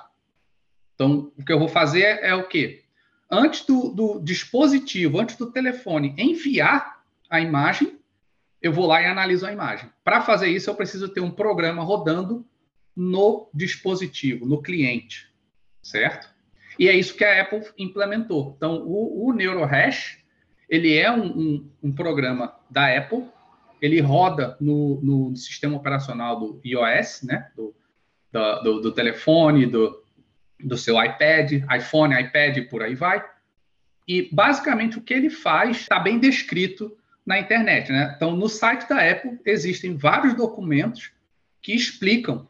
Então, 0.95 1.31
o 1.37 1.43
que 1.43 1.51
eu 1.51 1.59
vou 1.59 1.67
fazer 1.67 2.03
é, 2.03 2.29
é 2.29 2.35
o 2.35 2.47
quê? 2.47 2.83
Antes 3.29 3.65
do, 3.65 3.89
do 3.89 4.19
dispositivo, 4.19 5.19
antes 5.19 5.37
do 5.37 5.51
telefone 5.51 6.13
enviar 6.17 7.01
a 7.29 7.39
imagem, 7.39 7.99
eu 8.61 8.71
vou 8.71 8.85
lá 8.85 9.01
e 9.01 9.05
analiso 9.05 9.45
a 9.45 9.51
imagem. 9.51 9.89
Para 10.03 10.21
fazer 10.21 10.47
isso, 10.47 10.69
eu 10.69 10.75
preciso 10.75 11.09
ter 11.09 11.21
um 11.21 11.31
programa 11.31 11.83
rodando 11.83 12.45
no 12.95 13.49
dispositivo, 13.53 14.45
no 14.45 14.61
cliente, 14.61 15.31
certo? 15.81 16.29
E 16.77 16.87
é 16.87 16.93
isso 16.93 17.15
que 17.15 17.23
a 17.23 17.41
Apple 17.41 17.63
implementou. 17.77 18.53
Então, 18.55 18.83
o, 18.85 19.27
o 19.27 19.33
NeuroHash, 19.33 20.19
ele 20.69 20.95
é 20.97 21.11
um, 21.11 21.25
um, 21.25 21.71
um, 21.83 21.91
programa 21.91 22.55
da 22.69 22.95
Apple, 22.95 23.25
ele 23.81 23.99
roda 23.99 24.55
no, 24.59 25.01
no, 25.01 25.35
sistema 25.35 25.75
operacional 25.75 26.39
do 26.39 26.61
iOS, 26.63 27.23
né? 27.23 27.49
Do, 27.55 27.75
do, 28.31 28.63
do, 28.63 28.81
do 28.81 28.91
telefone, 28.91 29.65
do, 29.65 30.03
do 30.59 30.77
seu 30.77 31.03
iPad, 31.03 31.51
iPhone, 31.75 32.19
iPad, 32.19 32.69
por 32.69 32.83
aí 32.83 32.95
vai. 32.95 33.23
E, 34.07 34.29
basicamente, 34.31 34.97
o 34.97 35.01
que 35.01 35.13
ele 35.13 35.29
faz 35.29 35.77
está 35.77 35.99
bem 35.99 36.19
descrito 36.19 36.95
na 37.25 37.39
internet. 37.39 37.91
Né? 37.91 38.13
Então, 38.15 38.35
no 38.35 38.49
site 38.49 38.87
da 38.87 38.97
Apple 38.97 39.39
existem 39.45 39.95
vários 39.95 40.33
documentos 40.33 41.11
que 41.61 41.73
explicam 41.73 42.47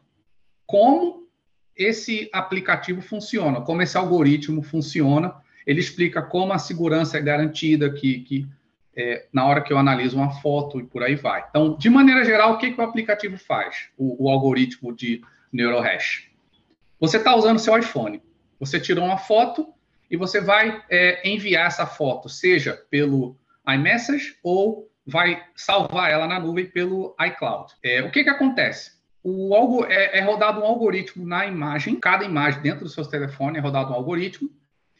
como 0.66 1.28
esse 1.76 2.28
aplicativo 2.32 3.00
funciona, 3.00 3.60
como 3.60 3.82
esse 3.82 3.96
algoritmo 3.96 4.62
funciona. 4.62 5.34
Ele 5.66 5.80
explica 5.80 6.22
como 6.22 6.52
a 6.52 6.58
segurança 6.58 7.18
é 7.18 7.20
garantida, 7.20 7.90
que, 7.90 8.20
que 8.20 8.48
é, 8.96 9.26
na 9.32 9.46
hora 9.46 9.62
que 9.62 9.72
eu 9.72 9.78
analiso 9.78 10.16
uma 10.16 10.30
foto 10.40 10.80
e 10.80 10.84
por 10.84 11.02
aí 11.02 11.14
vai. 11.14 11.44
Então, 11.48 11.76
de 11.76 11.88
maneira 11.88 12.24
geral, 12.24 12.54
o 12.54 12.58
que, 12.58 12.72
que 12.72 12.80
o 12.80 12.84
aplicativo 12.84 13.36
faz, 13.38 13.88
o, 13.96 14.24
o 14.24 14.28
algoritmo 14.30 14.94
de 14.94 15.22
NeuroHash? 15.52 16.28
Você 17.00 17.16
está 17.16 17.34
usando 17.34 17.58
seu 17.58 17.76
iPhone, 17.76 18.22
você 18.60 18.78
tirou 18.78 19.04
uma 19.04 19.18
foto 19.18 19.68
e 20.10 20.16
você 20.16 20.40
vai 20.40 20.82
é, 20.90 21.28
enviar 21.28 21.66
essa 21.66 21.86
foto, 21.86 22.28
seja 22.28 22.74
pelo 22.90 23.36
iMessage 23.68 24.36
ou 24.42 24.90
vai 25.06 25.42
salvar 25.54 26.10
ela 26.10 26.26
na 26.26 26.38
nuvem 26.38 26.66
pelo 26.66 27.14
iCloud. 27.26 27.72
É, 27.82 28.02
o 28.02 28.10
que, 28.10 28.24
que 28.24 28.30
acontece? 28.30 28.92
O 29.22 29.54
algo, 29.54 29.84
é, 29.86 30.18
é, 30.18 30.20
rodado 30.20 30.60
um 30.60 30.64
algoritmo 30.64 31.26
na 31.26 31.46
imagem, 31.46 31.96
cada 31.96 32.24
imagem 32.24 32.60
dentro 32.60 32.84
do 32.84 32.90
seu 32.90 33.04
telefone 33.04 33.58
é 33.58 33.60
rodado 33.60 33.92
um 33.92 33.94
algoritmo, 33.94 34.50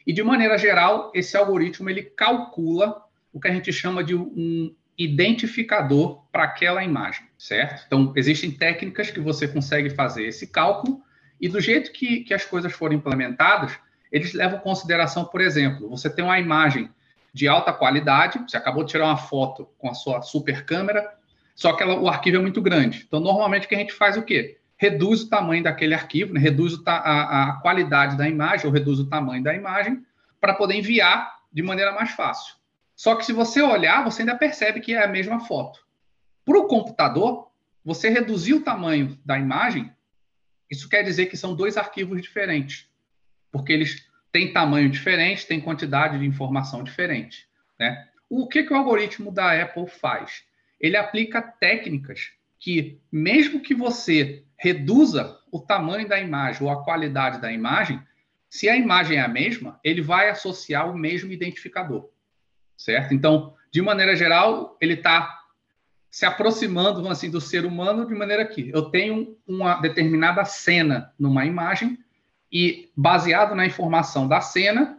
e 0.06 0.12
de 0.12 0.22
maneira 0.22 0.58
geral, 0.58 1.12
esse 1.14 1.36
algoritmo 1.36 1.88
ele 1.88 2.02
calcula 2.02 3.02
o 3.32 3.40
que 3.40 3.48
a 3.48 3.52
gente 3.52 3.72
chama 3.72 4.02
de 4.02 4.14
um 4.14 4.74
identificador 4.98 6.24
para 6.30 6.44
aquela 6.44 6.84
imagem, 6.84 7.24
certo? 7.38 7.84
Então, 7.86 8.12
existem 8.14 8.50
técnicas 8.50 9.10
que 9.10 9.20
você 9.20 9.48
consegue 9.48 9.90
fazer 9.90 10.26
esse 10.26 10.46
cálculo, 10.46 11.02
e 11.40 11.48
do 11.48 11.60
jeito 11.60 11.92
que, 11.92 12.20
que 12.20 12.34
as 12.34 12.44
coisas 12.44 12.72
foram 12.72 12.94
implementadas, 12.94 13.72
eles 14.10 14.32
levam 14.34 14.58
em 14.58 14.62
consideração, 14.62 15.24
por 15.24 15.40
exemplo, 15.40 15.88
você 15.88 16.10
tem 16.10 16.24
uma 16.24 16.38
imagem 16.38 16.90
de 17.32 17.48
alta 17.48 17.72
qualidade. 17.72 18.38
Você 18.46 18.56
acabou 18.56 18.84
de 18.84 18.90
tirar 18.90 19.06
uma 19.06 19.16
foto 19.16 19.68
com 19.78 19.88
a 19.88 19.94
sua 19.94 20.22
super 20.22 20.64
câmera, 20.64 21.16
só 21.54 21.72
que 21.72 21.82
ela, 21.82 21.98
o 21.98 22.08
arquivo 22.08 22.36
é 22.36 22.40
muito 22.40 22.60
grande. 22.60 23.04
Então, 23.06 23.20
normalmente, 23.20 23.66
o 23.66 23.68
que 23.68 23.74
a 23.74 23.78
gente 23.78 23.92
faz 23.92 24.16
é 24.16 24.20
o 24.20 24.24
quê? 24.24 24.58
Reduz 24.76 25.22
o 25.22 25.28
tamanho 25.28 25.62
daquele 25.62 25.94
arquivo, 25.94 26.34
né? 26.34 26.40
reduz 26.40 26.80
a, 26.84 26.92
a, 26.92 27.44
a 27.44 27.52
qualidade 27.60 28.16
da 28.16 28.28
imagem, 28.28 28.66
ou 28.66 28.72
reduz 28.72 28.98
o 28.98 29.08
tamanho 29.08 29.42
da 29.42 29.54
imagem, 29.54 30.04
para 30.40 30.54
poder 30.54 30.74
enviar 30.74 31.38
de 31.52 31.62
maneira 31.62 31.92
mais 31.92 32.10
fácil. 32.10 32.54
Só 32.96 33.14
que 33.14 33.24
se 33.24 33.32
você 33.32 33.62
olhar, 33.62 34.04
você 34.04 34.22
ainda 34.22 34.36
percebe 34.36 34.80
que 34.80 34.94
é 34.94 35.04
a 35.04 35.08
mesma 35.08 35.40
foto. 35.40 35.80
Para 36.44 36.58
o 36.58 36.66
computador, 36.66 37.50
você 37.84 38.08
reduzir 38.08 38.54
o 38.54 38.62
tamanho 38.62 39.18
da 39.24 39.38
imagem, 39.38 39.92
isso 40.70 40.88
quer 40.88 41.02
dizer 41.02 41.26
que 41.26 41.36
são 41.36 41.54
dois 41.54 41.76
arquivos 41.76 42.20
diferentes, 42.20 42.88
porque 43.50 43.72
eles 43.72 44.08
tem 44.32 44.52
tamanho 44.52 44.88
diferente, 44.88 45.46
tem 45.46 45.60
quantidade 45.60 46.18
de 46.18 46.24
informação 46.24 46.82
diferente. 46.82 47.46
Né? 47.78 48.08
O 48.28 48.48
que, 48.48 48.62
que 48.62 48.72
o 48.72 48.76
algoritmo 48.76 49.30
da 49.30 49.62
Apple 49.62 49.86
faz? 49.86 50.42
Ele 50.80 50.96
aplica 50.96 51.42
técnicas 51.42 52.32
que, 52.58 52.98
mesmo 53.12 53.60
que 53.60 53.74
você 53.74 54.42
reduza 54.56 55.38
o 55.50 55.60
tamanho 55.60 56.08
da 56.08 56.18
imagem 56.18 56.62
ou 56.62 56.70
a 56.70 56.82
qualidade 56.82 57.40
da 57.40 57.52
imagem, 57.52 58.00
se 58.48 58.68
a 58.68 58.76
imagem 58.76 59.18
é 59.18 59.20
a 59.20 59.28
mesma, 59.28 59.78
ele 59.84 60.00
vai 60.00 60.30
associar 60.30 60.90
o 60.90 60.96
mesmo 60.96 61.32
identificador, 61.32 62.08
certo? 62.76 63.12
Então, 63.12 63.54
de 63.70 63.82
maneira 63.82 64.14
geral, 64.14 64.76
ele 64.80 64.94
está 64.94 65.40
se 66.10 66.26
aproximando 66.26 67.08
assim 67.08 67.30
do 67.30 67.40
ser 67.40 67.64
humano 67.64 68.06
de 68.06 68.14
maneira 68.14 68.44
que 68.44 68.70
eu 68.72 68.82
tenho 68.90 69.36
uma 69.46 69.80
determinada 69.80 70.44
cena 70.44 71.12
numa 71.18 71.46
imagem 71.46 71.98
e 72.52 72.90
baseado 72.96 73.54
na 73.54 73.64
informação 73.64 74.28
da 74.28 74.40
cena, 74.40 74.98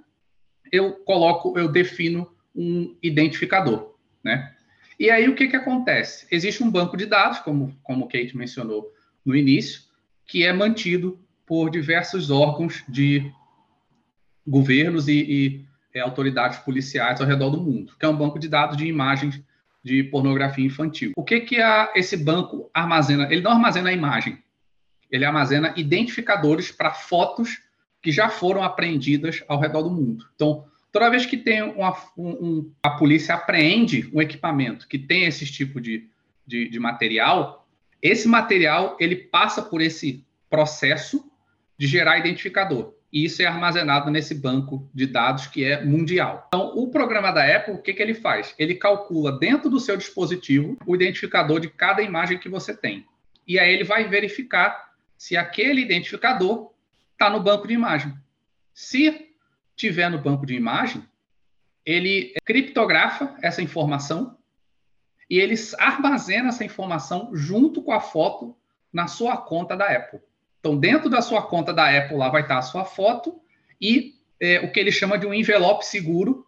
eu 0.72 0.94
coloco, 0.94 1.58
eu 1.58 1.68
defino 1.68 2.32
um 2.56 2.96
identificador, 3.02 3.96
né? 4.24 4.54
E 5.00 5.10
aí 5.10 5.28
o 5.28 5.36
que 5.36 5.48
que 5.48 5.56
acontece? 5.56 6.28
Existe 6.32 6.64
um 6.64 6.72
banco 6.72 6.96
de 6.98 7.06
dados, 7.06 7.40
como 7.40 7.76
como 7.84 8.08
Kate 8.08 8.36
mencionou 8.38 8.92
no 9.26 9.36
início, 9.36 9.82
que 10.26 10.44
é 10.44 10.54
mantido 10.54 11.20
por 11.46 11.70
diversos 11.70 12.32
órgãos 12.32 12.84
de 12.88 13.32
governos 14.48 15.08
e, 15.08 15.14
e 15.14 15.66
é, 15.94 16.00
autoridades 16.00 16.60
policiais 16.60 17.22
ao 17.22 17.28
redor 17.28 17.50
do 17.50 17.62
mundo, 17.62 17.94
que 18.00 18.06
é 18.06 18.10
um 18.10 18.16
banco 18.16 18.40
de 18.40 18.48
dados 18.48 18.78
de 18.78 18.86
imagens 18.86 19.42
de 19.84 20.04
pornografia 20.04 20.66
infantil. 20.66 21.12
O 21.16 21.24
que 21.24 21.42
que 21.42 21.62
a, 21.62 21.92
esse 21.96 22.18
banco 22.18 22.70
armazena? 22.74 23.28
Ele 23.32 23.42
não 23.42 23.52
armazena 23.52 23.90
a 23.90 23.94
imagem, 23.94 24.43
ele 25.14 25.26
armazena 25.26 25.72
identificadores 25.78 26.72
para 26.72 26.92
fotos 26.92 27.62
que 28.02 28.12
já 28.12 28.30
foram 28.30 28.64
apreendidas 28.64 29.44
ao 29.48 29.60
redor 29.60 29.84
do 29.84 29.92
mundo. 29.92 30.26
Então, 30.34 30.66
toda 30.92 31.12
vez 31.12 31.24
que 31.24 31.38
tem 31.38 31.62
uma, 31.62 31.96
um, 32.18 32.72
a 32.82 32.90
polícia 32.90 33.36
apreende 33.36 34.10
um 34.12 34.20
equipamento 34.20 34.88
que 34.88 34.98
tem 34.98 35.26
esse 35.26 35.46
tipo 35.46 35.80
de, 35.80 36.10
de, 36.48 36.68
de 36.68 36.80
material, 36.80 37.68
esse 38.02 38.28
material 38.28 38.98
ele 39.00 39.16
passa 39.16 39.62
por 39.62 39.82
esse 39.82 40.26
processo 40.50 41.24
de 41.78 41.86
gerar 41.86 42.18
identificador. 42.18 42.96
E 43.12 43.24
isso 43.24 43.44
é 43.44 43.46
armazenado 43.46 44.10
nesse 44.10 44.34
banco 44.34 44.90
de 44.92 45.06
dados 45.06 45.46
que 45.46 45.64
é 45.64 45.86
mundial. 45.86 46.46
Então, 46.48 46.76
o 46.76 46.90
programa 46.90 47.32
da 47.32 47.46
Apple, 47.56 47.76
o 47.76 47.82
que, 47.82 47.94
que 47.94 48.02
ele 48.02 48.16
faz? 48.16 48.56
Ele 48.58 48.74
calcula 48.74 49.38
dentro 49.38 49.70
do 49.70 49.80
seu 49.80 49.96
dispositivo 49.96 50.76
o 50.88 50.96
identificador 50.96 51.60
de 51.60 51.70
cada 51.70 52.02
imagem 52.02 52.40
que 52.40 52.50
você 52.50 52.76
tem. 52.76 53.06
E 53.48 53.60
aí 53.60 53.72
ele 53.72 53.84
vai 53.84 54.08
verificar 54.08 54.93
se 55.24 55.38
aquele 55.38 55.80
identificador 55.80 56.74
está 57.14 57.30
no 57.30 57.40
banco 57.40 57.66
de 57.66 57.74
imagem. 57.74 58.14
Se 58.74 59.34
tiver 59.74 60.10
no 60.10 60.22
banco 60.22 60.46
de 60.46 60.54
imagem, 60.54 61.02
ele 61.86 62.34
criptografa 62.44 63.34
essa 63.42 63.62
informação 63.62 64.38
e 65.30 65.40
ele 65.40 65.56
armazena 65.80 66.50
essa 66.50 66.66
informação 66.66 67.30
junto 67.34 67.82
com 67.82 67.94
a 67.94 68.02
foto 68.02 68.54
na 68.92 69.08
sua 69.08 69.38
conta 69.38 69.78
da 69.78 69.88
Apple. 69.88 70.20
Então, 70.60 70.78
dentro 70.78 71.10
da 71.10 71.22
sua 71.22 71.42
conta 71.42 71.74
da 71.74 71.88
Apple, 71.98 72.18
lá 72.18 72.28
vai 72.28 72.42
estar 72.42 72.58
a 72.58 72.62
sua 72.62 72.84
foto 72.84 73.40
e 73.80 74.16
é, 74.42 74.60
o 74.60 74.74
que 74.74 74.80
ele 74.82 74.92
chama 74.92 75.18
de 75.18 75.26
um 75.26 75.34
envelope 75.34 75.86
seguro 75.86 76.46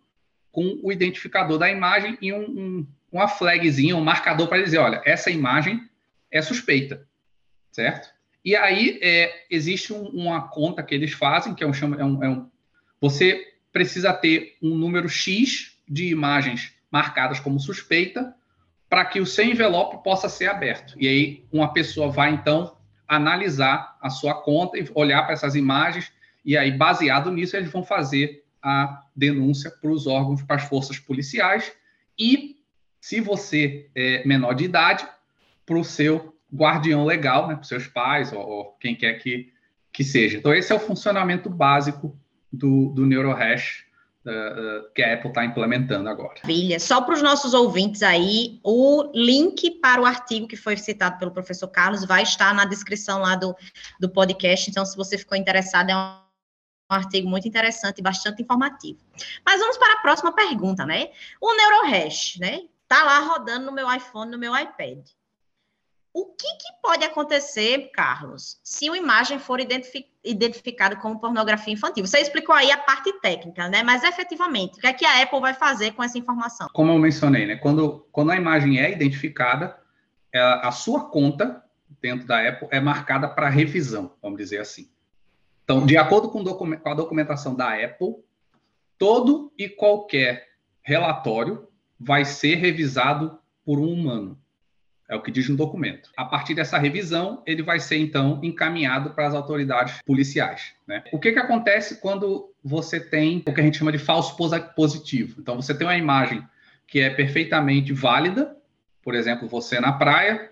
com 0.52 0.82
o 0.84 0.92
identificador 0.92 1.58
da 1.58 1.72
imagem 1.72 2.18
e 2.22 2.34
um, 2.34 2.44
um, 2.44 2.88
uma 3.10 3.30
flagzinha, 3.30 3.96
um 3.96 4.04
marcador 4.04 4.50
para 4.50 4.62
dizer, 4.62 4.80
olha, 4.80 5.02
essa 5.06 5.32
imagem 5.32 5.90
é 6.30 6.42
suspeita, 6.42 7.08
certo? 7.72 8.15
E 8.46 8.56
aí 8.56 9.00
é, 9.02 9.46
existe 9.50 9.92
um, 9.92 10.04
uma 10.10 10.48
conta 10.48 10.84
que 10.84 10.94
eles 10.94 11.14
fazem, 11.14 11.56
que 11.56 11.64
é 11.64 11.68
um, 11.68 11.74
é 11.74 12.06
um, 12.06 12.24
é 12.24 12.30
um, 12.30 12.50
Você 13.02 13.44
precisa 13.74 14.14
ter 14.14 14.56
um 14.62 14.76
número 14.76 15.10
X 15.10 15.80
de 15.90 16.10
imagens 16.10 16.72
marcadas 16.92 17.40
como 17.40 17.60
suspeita 17.60 18.36
para 18.88 19.04
que 19.04 19.20
o 19.20 19.26
seu 19.26 19.44
envelope 19.44 20.04
possa 20.04 20.30
ser 20.30 20.46
aberto. 20.46 20.94
E 20.98 21.08
aí 21.08 21.46
uma 21.52 21.74
pessoa 21.74 22.10
vai, 22.12 22.32
então, 22.32 22.78
analisar 23.08 23.98
a 24.00 24.12
sua 24.12 24.36
conta 24.36 24.78
e 24.78 24.88
olhar 24.94 25.24
para 25.24 25.34
essas 25.34 25.56
imagens, 25.56 26.12
e 26.46 26.56
aí, 26.56 26.72
baseado 26.72 27.32
nisso, 27.32 27.58
eles 27.58 27.72
vão 27.72 27.84
fazer 27.84 28.44
a 28.62 29.04
denúncia 29.16 29.72
para 29.72 29.90
os 29.90 30.06
órgãos, 30.06 30.44
para 30.44 30.58
as 30.58 30.64
forças 30.64 31.00
policiais, 31.00 31.72
e, 32.18 32.58
se 33.02 33.20
você 33.20 33.90
é 33.96 34.26
menor 34.26 34.54
de 34.54 34.66
idade, 34.66 35.08
para 35.66 35.78
o 35.78 35.84
seu 35.84 36.35
guardião 36.56 37.06
legal, 37.06 37.48
né, 37.48 37.56
para 37.56 37.64
seus 37.64 37.88
pais 37.88 38.32
ou, 38.32 38.40
ou, 38.40 38.78
quem 38.80 38.96
quer 38.96 39.14
que, 39.16 39.52
que 39.92 40.04
seja. 40.04 40.38
Então, 40.38 40.54
esse 40.54 40.72
é 40.72 40.76
o 40.76 40.80
funcionamento 40.80 41.50
básico 41.50 42.18
do, 42.52 42.90
do 42.90 43.06
NeuroHash 43.06 43.86
uh, 44.26 44.92
que 44.94 45.04
a 45.04 45.14
Apple 45.14 45.30
está 45.30 45.46
implementando 45.46 46.10
agora. 46.10 46.36
Maravilha. 46.44 46.80
Só 46.80 47.02
para 47.02 47.16
os 47.16 47.22
nossos 47.22 47.54
ouvintes 47.54 48.02
aí, 48.02 48.60
o 48.64 49.12
link 49.14 49.72
para 49.82 50.02
o 50.02 50.06
artigo 50.06 50.48
que 50.48 50.56
foi 50.56 50.78
citado 50.78 51.18
pelo 51.18 51.32
professor 51.32 51.68
Carlos 51.68 52.06
vai 52.06 52.24
estar 52.24 52.54
na 52.54 52.66
descrição 52.66 53.20
lá 53.20 53.36
do, 53.36 53.56
do 54.00 54.10
podcast. 54.10 54.70
Então, 54.70 54.86
se 54.86 54.96
você 54.96 55.18
ficou 55.18 55.38
interessado, 55.38 55.90
é 55.90 55.96
um 55.96 56.26
um 56.92 56.96
artigo 56.96 57.28
muito 57.28 57.48
interessante 57.48 58.00
e 58.00 58.04
bastante 58.04 58.42
informativo. 58.42 59.00
Mas 59.46 59.60
vamos 59.60 59.78
para 59.78 59.94
a 59.94 60.02
próxima 60.02 60.32
pergunta, 60.32 60.86
né? 60.86 61.10
O 61.42 61.56
NeuroHash, 61.56 62.38
né? 62.40 62.62
Tá 62.88 63.04
lá 63.04 63.20
rodando 63.20 63.66
no 63.66 63.72
meu 63.72 63.92
iPhone, 63.92 64.32
no 64.32 64.38
meu 64.38 64.56
iPad. 64.56 65.00
O 66.16 66.28
que, 66.28 66.48
que 66.48 66.82
pode 66.82 67.04
acontecer, 67.04 67.92
Carlos, 67.92 68.58
se 68.64 68.90
uma 68.90 68.98
imagem 68.98 69.38
for 69.38 69.60
identifi 69.60 70.08
identificada 70.24 70.96
como 70.96 71.20
pornografia 71.20 71.74
infantil? 71.74 72.08
Você 72.08 72.20
explicou 72.20 72.56
aí 72.56 72.72
a 72.72 72.78
parte 72.78 73.12
técnica, 73.20 73.68
né? 73.68 73.84
Mas 73.84 74.02
efetivamente, 74.02 74.78
o 74.78 74.80
que 74.80 74.88
é 74.88 74.94
que 74.94 75.06
a 75.06 75.22
Apple 75.22 75.42
vai 75.42 75.54
fazer 75.54 75.92
com 75.92 76.02
essa 76.02 76.18
informação? 76.18 76.70
Como 76.74 76.90
eu 76.90 76.98
mencionei, 76.98 77.46
né? 77.46 77.58
Quando, 77.58 78.08
quando 78.14 78.32
a 78.32 78.38
imagem 78.38 78.80
é 78.80 78.90
identificada, 78.90 79.78
é, 80.34 80.40
a 80.40 80.72
sua 80.72 81.10
conta 81.10 81.62
dentro 82.02 82.26
da 82.26 82.48
Apple 82.48 82.70
é 82.72 82.80
marcada 82.80 83.28
para 83.28 83.50
revisão, 83.50 84.14
vamos 84.22 84.38
dizer 84.38 84.62
assim. 84.62 84.90
Então, 85.66 85.86
de 85.86 85.98
acordo 85.98 86.30
com, 86.30 86.42
com 86.46 86.90
a 86.90 86.94
documentação 86.94 87.54
da 87.54 87.74
Apple, 87.74 88.16
todo 88.98 89.52
e 89.58 89.68
qualquer 89.68 90.48
relatório 90.82 91.68
vai 92.00 92.24
ser 92.24 92.56
revisado 92.56 93.38
por 93.66 93.80
um 93.80 93.92
humano. 93.92 94.40
É 95.08 95.16
o 95.16 95.22
que 95.22 95.32
diz 95.32 95.48
no 95.48 95.56
documento. 95.56 96.10
A 96.18 96.26
partir 96.26 96.56
dessa 96.56 96.78
revisão, 96.78 97.44
ele 97.46 97.62
vai 97.62 97.80
ser 97.80 97.98
então 97.98 98.40
encaminhado 98.44 99.12
para 99.12 99.28
as 99.28 99.36
autoridades 99.36 100.02
policiais. 100.04 100.74
Né? 100.88 101.04
O 101.12 101.20
que, 101.20 101.32
que 101.32 101.40
acontece 101.40 102.02
quando 102.02 102.52
você 102.64 103.00
tem 103.00 103.44
o 103.46 103.54
que 103.54 103.62
a 103.62 103.64
gente 103.64 103.78
chama 103.78 103.92
de 103.92 104.00
falso 104.00 104.36
positivo? 104.76 105.40
Então, 105.40 105.56
você 105.56 105.78
tem 105.78 105.86
uma 105.86 105.98
imagem 105.98 106.44
que 106.88 107.00
é 107.00 107.10
perfeitamente 107.10 107.94
válida, 107.94 108.56
por 109.04 109.14
exemplo, 109.14 109.48
você 109.48 109.80
na 109.80 109.94
praia, 109.94 110.50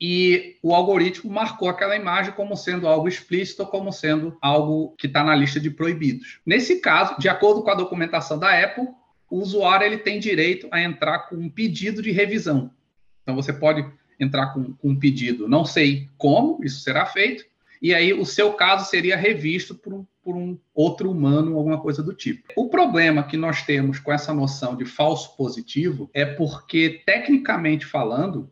e 0.00 0.56
o 0.60 0.74
algoritmo 0.74 1.32
marcou 1.32 1.68
aquela 1.68 1.94
imagem 1.94 2.32
como 2.32 2.56
sendo 2.56 2.88
algo 2.88 3.06
explícito, 3.06 3.64
como 3.64 3.92
sendo 3.92 4.36
algo 4.42 4.96
que 4.98 5.06
está 5.06 5.22
na 5.22 5.32
lista 5.32 5.60
de 5.60 5.70
proibidos. 5.70 6.40
Nesse 6.44 6.80
caso, 6.80 7.16
de 7.20 7.28
acordo 7.28 7.62
com 7.62 7.70
a 7.70 7.76
documentação 7.76 8.36
da 8.36 8.50
Apple, 8.50 8.88
o 9.30 9.38
usuário 9.38 9.86
ele 9.86 9.98
tem 9.98 10.18
direito 10.18 10.66
a 10.72 10.82
entrar 10.82 11.20
com 11.20 11.36
um 11.36 11.48
pedido 11.48 12.02
de 12.02 12.10
revisão. 12.10 12.72
Então, 13.22 13.34
você 13.34 13.52
pode 13.52 13.84
entrar 14.18 14.48
com, 14.52 14.72
com 14.72 14.90
um 14.90 14.98
pedido, 14.98 15.48
não 15.48 15.64
sei 15.64 16.08
como 16.16 16.62
isso 16.64 16.80
será 16.80 17.06
feito, 17.06 17.44
e 17.80 17.92
aí 17.92 18.12
o 18.12 18.24
seu 18.24 18.52
caso 18.52 18.88
seria 18.88 19.16
revisto 19.16 19.74
por 19.74 19.92
um, 19.92 20.06
por 20.22 20.36
um 20.36 20.56
outro 20.72 21.10
humano, 21.10 21.56
alguma 21.56 21.80
coisa 21.80 22.00
do 22.00 22.14
tipo. 22.14 22.44
O 22.56 22.68
problema 22.68 23.24
que 23.24 23.36
nós 23.36 23.62
temos 23.62 23.98
com 23.98 24.12
essa 24.12 24.32
noção 24.32 24.76
de 24.76 24.84
falso 24.84 25.36
positivo 25.36 26.08
é 26.14 26.24
porque, 26.24 27.02
tecnicamente 27.04 27.84
falando, 27.84 28.48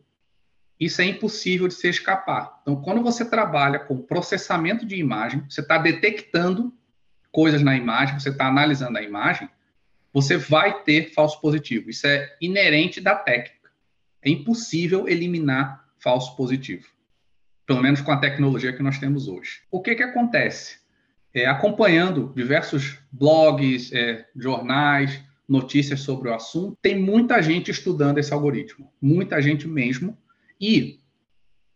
isso 0.77 1.01
é 1.01 1.05
impossível 1.05 1.67
de 1.69 1.75
se 1.75 1.87
escapar. 1.87 2.59
Então, 2.61 2.81
quando 2.81 3.01
você 3.01 3.23
trabalha 3.23 3.79
com 3.79 4.01
processamento 4.01 4.85
de 4.85 4.97
imagem, 4.97 5.45
você 5.47 5.61
está 5.61 5.77
detectando 5.77 6.73
coisas 7.31 7.61
na 7.61 7.75
imagem, 7.77 8.19
você 8.19 8.29
está 8.29 8.47
analisando 8.47 8.97
a 8.97 9.01
imagem, 9.01 9.47
você 10.11 10.35
vai 10.35 10.83
ter 10.83 11.13
falso 11.13 11.39
positivo. 11.39 11.89
Isso 11.89 12.05
é 12.05 12.35
inerente 12.41 12.99
da 12.99 13.15
técnica. 13.15 13.60
É 14.23 14.29
impossível 14.29 15.07
eliminar 15.07 15.85
falso 15.99 16.35
positivo, 16.35 16.87
pelo 17.65 17.81
menos 17.81 18.01
com 18.01 18.11
a 18.11 18.17
tecnologia 18.17 18.73
que 18.73 18.83
nós 18.83 18.99
temos 18.99 19.27
hoje. 19.27 19.61
O 19.71 19.81
que, 19.81 19.95
que 19.95 20.03
acontece? 20.03 20.79
É, 21.33 21.45
acompanhando 21.45 22.33
diversos 22.35 22.99
blogs, 23.11 23.91
é, 23.93 24.25
jornais, 24.35 25.23
notícias 25.47 26.01
sobre 26.01 26.29
o 26.29 26.33
assunto, 26.33 26.77
tem 26.81 26.99
muita 26.99 27.41
gente 27.41 27.71
estudando 27.71 28.17
esse 28.17 28.33
algoritmo, 28.33 28.91
muita 29.01 29.41
gente 29.41 29.67
mesmo. 29.67 30.17
E, 30.59 30.99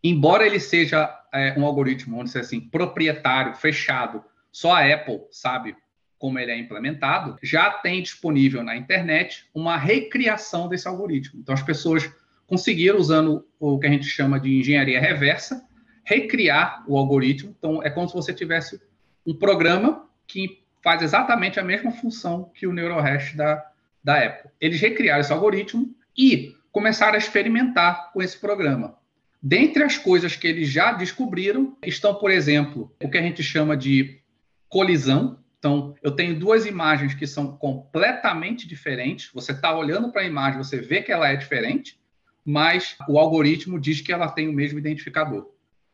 embora 0.02 0.46
ele 0.46 0.60
seja 0.60 1.14
é, 1.32 1.58
um 1.58 1.64
algoritmo, 1.64 2.16
vamos 2.16 2.30
dizer 2.30 2.40
assim, 2.40 2.60
proprietário, 2.60 3.54
fechado, 3.54 4.24
só 4.50 4.74
a 4.74 4.94
Apple 4.94 5.20
sabe 5.30 5.76
como 6.18 6.38
ele 6.38 6.50
é 6.50 6.58
implementado, 6.58 7.36
já 7.42 7.70
tem 7.70 8.02
disponível 8.02 8.62
na 8.62 8.76
internet 8.76 9.46
uma 9.54 9.76
recriação 9.76 10.68
desse 10.68 10.88
algoritmo. 10.88 11.40
Então, 11.40 11.54
as 11.54 11.62
pessoas 11.62 12.10
conseguiram, 12.46 12.98
usando 12.98 13.46
o 13.58 13.78
que 13.78 13.86
a 13.86 13.90
gente 13.90 14.06
chama 14.06 14.38
de 14.38 14.58
engenharia 14.58 15.00
reversa, 15.00 15.66
recriar 16.04 16.84
o 16.86 16.96
algoritmo. 16.96 17.54
Então, 17.58 17.82
é 17.82 17.90
como 17.90 18.08
se 18.08 18.14
você 18.14 18.32
tivesse 18.32 18.80
um 19.26 19.34
programa 19.34 20.08
que 20.26 20.62
faz 20.82 21.02
exatamente 21.02 21.58
a 21.58 21.64
mesma 21.64 21.90
função 21.90 22.50
que 22.54 22.66
o 22.66 22.72
NeuroHash 22.72 23.34
da, 23.34 23.64
da 24.02 24.24
Apple. 24.24 24.50
Eles 24.60 24.80
recriaram 24.80 25.20
esse 25.20 25.32
algoritmo 25.32 25.92
e 26.16 26.54
começaram 26.70 27.14
a 27.14 27.18
experimentar 27.18 28.12
com 28.12 28.22
esse 28.22 28.38
programa. 28.38 28.96
Dentre 29.42 29.82
as 29.82 29.98
coisas 29.98 30.36
que 30.36 30.46
eles 30.46 30.68
já 30.68 30.92
descobriram 30.92 31.76
estão, 31.84 32.14
por 32.14 32.30
exemplo, 32.30 32.94
o 33.02 33.10
que 33.10 33.18
a 33.18 33.22
gente 33.22 33.42
chama 33.42 33.76
de 33.76 34.20
colisão. 34.68 35.40
Então, 35.58 35.94
eu 36.02 36.12
tenho 36.12 36.38
duas 36.38 36.66
imagens 36.66 37.14
que 37.14 37.26
são 37.26 37.56
completamente 37.56 38.68
diferentes. 38.68 39.30
Você 39.34 39.52
está 39.52 39.76
olhando 39.76 40.12
para 40.12 40.22
a 40.22 40.26
imagem, 40.26 40.62
você 40.62 40.78
vê 40.78 41.02
que 41.02 41.10
ela 41.10 41.28
é 41.28 41.34
diferente, 41.34 41.98
mas 42.46 42.96
o 43.08 43.18
algoritmo 43.18 43.80
diz 43.80 44.00
que 44.00 44.12
ela 44.12 44.28
tem 44.28 44.48
o 44.48 44.52
mesmo 44.52 44.78
identificador. 44.78 45.50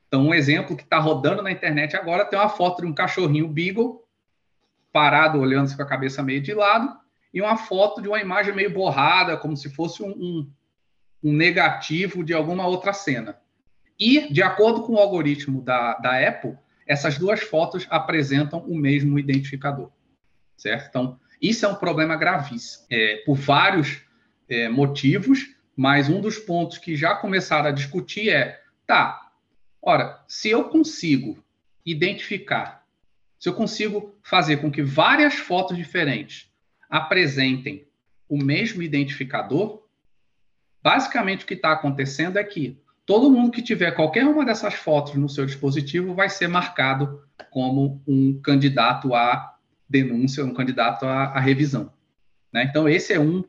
Então, 0.07 0.27
um 0.27 0.35
exemplo 0.35 0.77
que 0.77 0.83
está 0.83 0.99
rodando 0.99 1.43
na 1.43 1.51
internet 1.51 1.97
agora 1.97 2.27
tem 2.27 2.39
uma 2.39 2.51
foto 2.51 2.83
de 2.83 2.87
um 2.87 2.93
cachorrinho 2.93 3.49
beagle 3.49 4.05
parado, 4.93 5.41
olhando-se 5.41 5.75
com 5.75 5.83
a 5.83 5.87
cabeça 5.87 6.23
meio 6.23 6.43
de 6.43 6.53
lado, 6.53 6.95
e 7.33 7.41
uma 7.41 7.57
foto 7.57 8.03
de 8.03 8.09
uma 8.09 8.21
imagem 8.21 8.55
meio 8.55 8.71
borrada, 8.71 9.39
como 9.39 9.57
se 9.57 9.71
fosse 9.71 10.03
um, 10.03 10.11
um, 10.11 10.51
um 11.25 11.33
negativo 11.33 12.23
de 12.23 12.35
alguma 12.35 12.67
outra 12.67 12.93
cena. 12.93 13.39
E, 13.99 14.31
de 14.31 14.43
acordo 14.43 14.83
com 14.83 14.93
o 14.93 14.99
algoritmo 14.99 15.63
da, 15.63 15.95
da 15.95 16.29
Apple, 16.29 16.59
essas 16.87 17.17
duas 17.17 17.41
fotos 17.41 17.87
apresentam 17.89 18.59
o 18.61 18.77
mesmo 18.77 19.19
identificador, 19.19 19.91
certo? 20.59 20.89
Então, 20.89 21.21
isso 21.41 21.65
é 21.65 21.69
um 21.69 21.75
problema 21.75 22.17
gravíssimo, 22.17 22.85
é, 22.91 23.23
por 23.25 23.37
vários 23.37 24.03
é, 24.47 24.69
motivos, 24.69 25.52
mas 25.77 26.09
um 26.09 26.21
dos 26.21 26.39
pontos 26.39 26.79
que 26.79 26.97
já 26.97 27.15
começaram 27.15 27.69
a 27.69 27.73
discutir 27.73 28.31
é: 28.31 28.61
tá, 28.87 29.31
ora, 29.81 30.23
se 30.27 30.51
eu 30.51 30.65
consigo 30.65 31.43
identificar, 31.85 32.87
se 33.39 33.49
eu 33.49 33.55
consigo 33.55 34.15
fazer 34.23 34.59
com 34.59 34.71
que 34.71 34.83
várias 34.83 35.35
fotos 35.35 35.77
diferentes 35.77 36.51
apresentem 36.89 37.87
o 38.29 38.37
mesmo 38.37 38.83
identificador, 38.83 39.83
basicamente 40.83 41.45
o 41.45 41.47
que 41.47 41.55
está 41.55 41.73
acontecendo 41.73 42.39
é 42.39 42.45
que 42.45 42.81
todo 43.05 43.31
mundo 43.31 43.51
que 43.51 43.63
tiver 43.63 43.93
qualquer 43.93 44.25
uma 44.27 44.45
dessas 44.45 44.75
fotos 44.75 45.15
no 45.15 45.29
seu 45.29 45.45
dispositivo 45.45 46.15
vai 46.15 46.29
ser 46.29 46.49
marcado 46.49 47.23
como 47.51 48.03
um 48.07 48.41
candidato 48.41 49.15
à 49.15 49.57
denúncia, 49.89 50.45
um 50.45 50.55
candidato 50.55 51.05
à, 51.05 51.25
à 51.25 51.41
revisão. 51.41 51.93
Né? 52.53 52.65
Então, 52.65 52.89
esse 52.89 53.13
é 53.13 53.21
um 53.21 53.45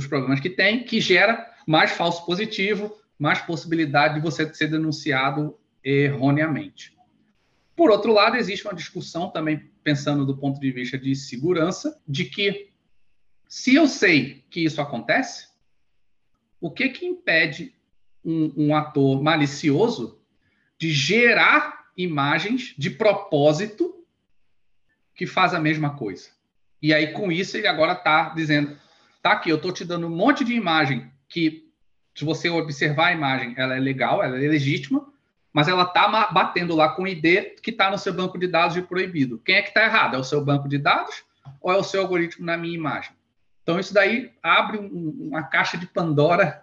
dos 0.00 0.08
problemas 0.08 0.40
que 0.40 0.50
tem, 0.50 0.82
que 0.82 1.00
gera 1.00 1.54
mais 1.66 1.92
falso 1.92 2.24
positivo, 2.24 2.96
mais 3.18 3.40
possibilidade 3.40 4.14
de 4.14 4.20
você 4.20 4.52
ser 4.52 4.68
denunciado 4.68 5.58
erroneamente. 5.84 6.96
Por 7.76 7.90
outro 7.90 8.12
lado, 8.12 8.36
existe 8.36 8.66
uma 8.66 8.74
discussão 8.74 9.30
também 9.30 9.70
pensando 9.84 10.26
do 10.26 10.36
ponto 10.36 10.58
de 10.58 10.70
vista 10.70 10.98
de 10.98 11.14
segurança, 11.14 12.00
de 12.06 12.24
que 12.24 12.70
se 13.48 13.74
eu 13.74 13.86
sei 13.86 14.44
que 14.50 14.64
isso 14.64 14.80
acontece, 14.80 15.48
o 16.60 16.70
que 16.70 16.88
que 16.90 17.06
impede 17.06 17.74
um, 18.24 18.66
um 18.66 18.76
ator 18.76 19.22
malicioso 19.22 20.20
de 20.78 20.92
gerar 20.92 21.86
imagens 21.96 22.74
de 22.76 22.90
propósito 22.90 24.04
que 25.14 25.26
faz 25.26 25.54
a 25.54 25.60
mesma 25.60 25.96
coisa? 25.96 26.30
E 26.82 26.94
aí, 26.94 27.12
com 27.12 27.30
isso, 27.30 27.56
ele 27.56 27.66
agora 27.66 27.92
está 27.92 28.30
dizendo: 28.30 28.78
tá 29.22 29.32
aqui, 29.32 29.50
eu 29.50 29.56
estou 29.56 29.72
te 29.72 29.84
dando 29.84 30.06
um 30.06 30.16
monte 30.16 30.44
de 30.44 30.54
imagem 30.54 31.10
que, 31.28 31.68
se 32.14 32.24
você 32.24 32.48
observar 32.48 33.08
a 33.08 33.12
imagem, 33.12 33.54
ela 33.56 33.76
é 33.76 33.80
legal, 33.80 34.22
ela 34.22 34.36
é 34.36 34.48
legítima, 34.48 35.06
mas 35.52 35.68
ela 35.68 35.82
está 35.82 36.08
batendo 36.32 36.74
lá 36.74 36.90
com 36.90 37.02
o 37.02 37.08
ID 37.08 37.60
que 37.62 37.70
está 37.70 37.90
no 37.90 37.98
seu 37.98 38.14
banco 38.14 38.38
de 38.38 38.46
dados 38.46 38.74
de 38.74 38.82
proibido. 38.82 39.38
Quem 39.44 39.56
é 39.56 39.62
que 39.62 39.68
está 39.68 39.84
errado? 39.84 40.14
É 40.14 40.18
o 40.18 40.24
seu 40.24 40.44
banco 40.44 40.68
de 40.68 40.78
dados 40.78 41.24
ou 41.60 41.72
é 41.72 41.76
o 41.76 41.82
seu 41.82 42.02
algoritmo 42.02 42.46
na 42.46 42.56
minha 42.56 42.74
imagem? 42.74 43.12
Então, 43.62 43.78
isso 43.78 43.92
daí 43.92 44.32
abre 44.42 44.78
um, 44.78 45.28
uma 45.28 45.42
caixa 45.42 45.76
de 45.76 45.86
Pandora 45.86 46.62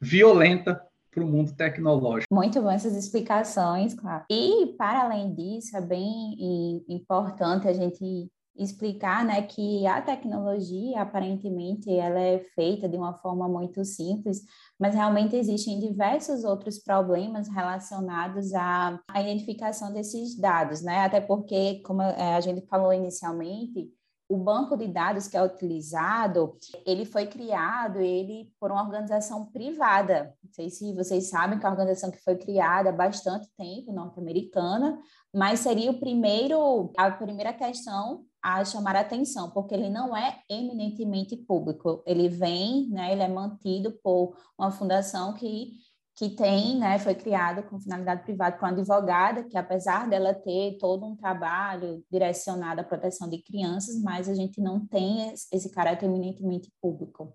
violenta 0.00 0.82
para 1.10 1.22
o 1.22 1.26
mundo 1.26 1.52
tecnológico. 1.52 2.34
Muito 2.34 2.60
bom 2.60 2.70
essas 2.70 2.96
explicações, 2.96 3.94
claro. 3.94 4.24
E, 4.30 4.74
para 4.78 5.02
além 5.02 5.34
disso, 5.34 5.76
é 5.76 5.80
bem 5.80 6.82
importante 6.88 7.68
a 7.68 7.72
gente 7.72 8.30
explicar 8.56 9.24
né, 9.24 9.42
que 9.42 9.86
a 9.86 10.00
tecnologia, 10.02 11.00
aparentemente, 11.00 11.90
ela 11.90 12.20
é 12.20 12.38
feita 12.54 12.88
de 12.88 12.96
uma 12.96 13.14
forma 13.14 13.48
muito 13.48 13.84
simples, 13.84 14.42
mas 14.78 14.94
realmente 14.94 15.36
existem 15.36 15.80
diversos 15.80 16.44
outros 16.44 16.78
problemas 16.78 17.48
relacionados 17.48 18.52
à, 18.54 19.00
à 19.08 19.22
identificação 19.22 19.92
desses 19.92 20.36
dados, 20.38 20.82
né? 20.82 21.00
Até 21.00 21.20
porque, 21.20 21.80
como 21.84 22.02
é, 22.02 22.34
a 22.34 22.40
gente 22.40 22.66
falou 22.66 22.92
inicialmente, 22.92 23.90
o 24.28 24.36
banco 24.38 24.78
de 24.78 24.86
dados 24.86 25.28
que 25.28 25.36
é 25.36 25.42
utilizado, 25.42 26.56
ele 26.86 27.04
foi 27.04 27.26
criado 27.26 28.00
ele 28.00 28.50
por 28.58 28.70
uma 28.70 28.82
organização 28.82 29.44
privada. 29.46 30.34
Não 30.42 30.50
sei 30.52 30.70
se 30.70 30.94
vocês 30.94 31.28
sabem 31.28 31.58
que 31.58 31.66
é 31.66 31.68
organização 31.68 32.10
que 32.10 32.22
foi 32.22 32.36
criada 32.36 32.88
há 32.88 32.92
bastante 32.92 33.46
tempo, 33.58 33.92
norte-americana, 33.92 34.98
mas 35.34 35.60
seria 35.60 35.90
o 35.90 36.00
primeiro, 36.00 36.90
a 36.96 37.10
primeira 37.10 37.52
questão 37.52 38.24
a 38.42 38.64
chamar 38.64 38.96
a 38.96 39.00
atenção, 39.00 39.50
porque 39.50 39.74
ele 39.74 39.88
não 39.88 40.16
é 40.16 40.40
eminentemente 40.48 41.36
público. 41.36 42.02
Ele 42.06 42.28
vem, 42.28 42.88
né, 42.88 43.12
ele 43.12 43.22
é 43.22 43.28
mantido 43.28 43.92
por 44.02 44.36
uma 44.58 44.70
fundação 44.70 45.34
que 45.34 45.80
que 46.14 46.28
tem, 46.28 46.78
né, 46.78 46.98
foi 46.98 47.14
criada 47.14 47.62
com 47.62 47.80
finalidade 47.80 48.22
privada 48.22 48.56
por 48.56 48.66
uma 48.66 48.72
advogada, 48.72 49.44
que 49.44 49.56
apesar 49.56 50.08
dela 50.08 50.34
ter 50.34 50.76
todo 50.78 51.06
um 51.06 51.16
trabalho 51.16 52.04
direcionado 52.10 52.82
à 52.82 52.84
proteção 52.84 53.28
de 53.28 53.38
crianças, 53.38 54.00
mas 54.00 54.28
a 54.28 54.34
gente 54.34 54.60
não 54.60 54.86
tem 54.86 55.32
esse 55.32 55.70
caráter 55.70 56.06
eminentemente 56.06 56.70
público. 56.82 57.34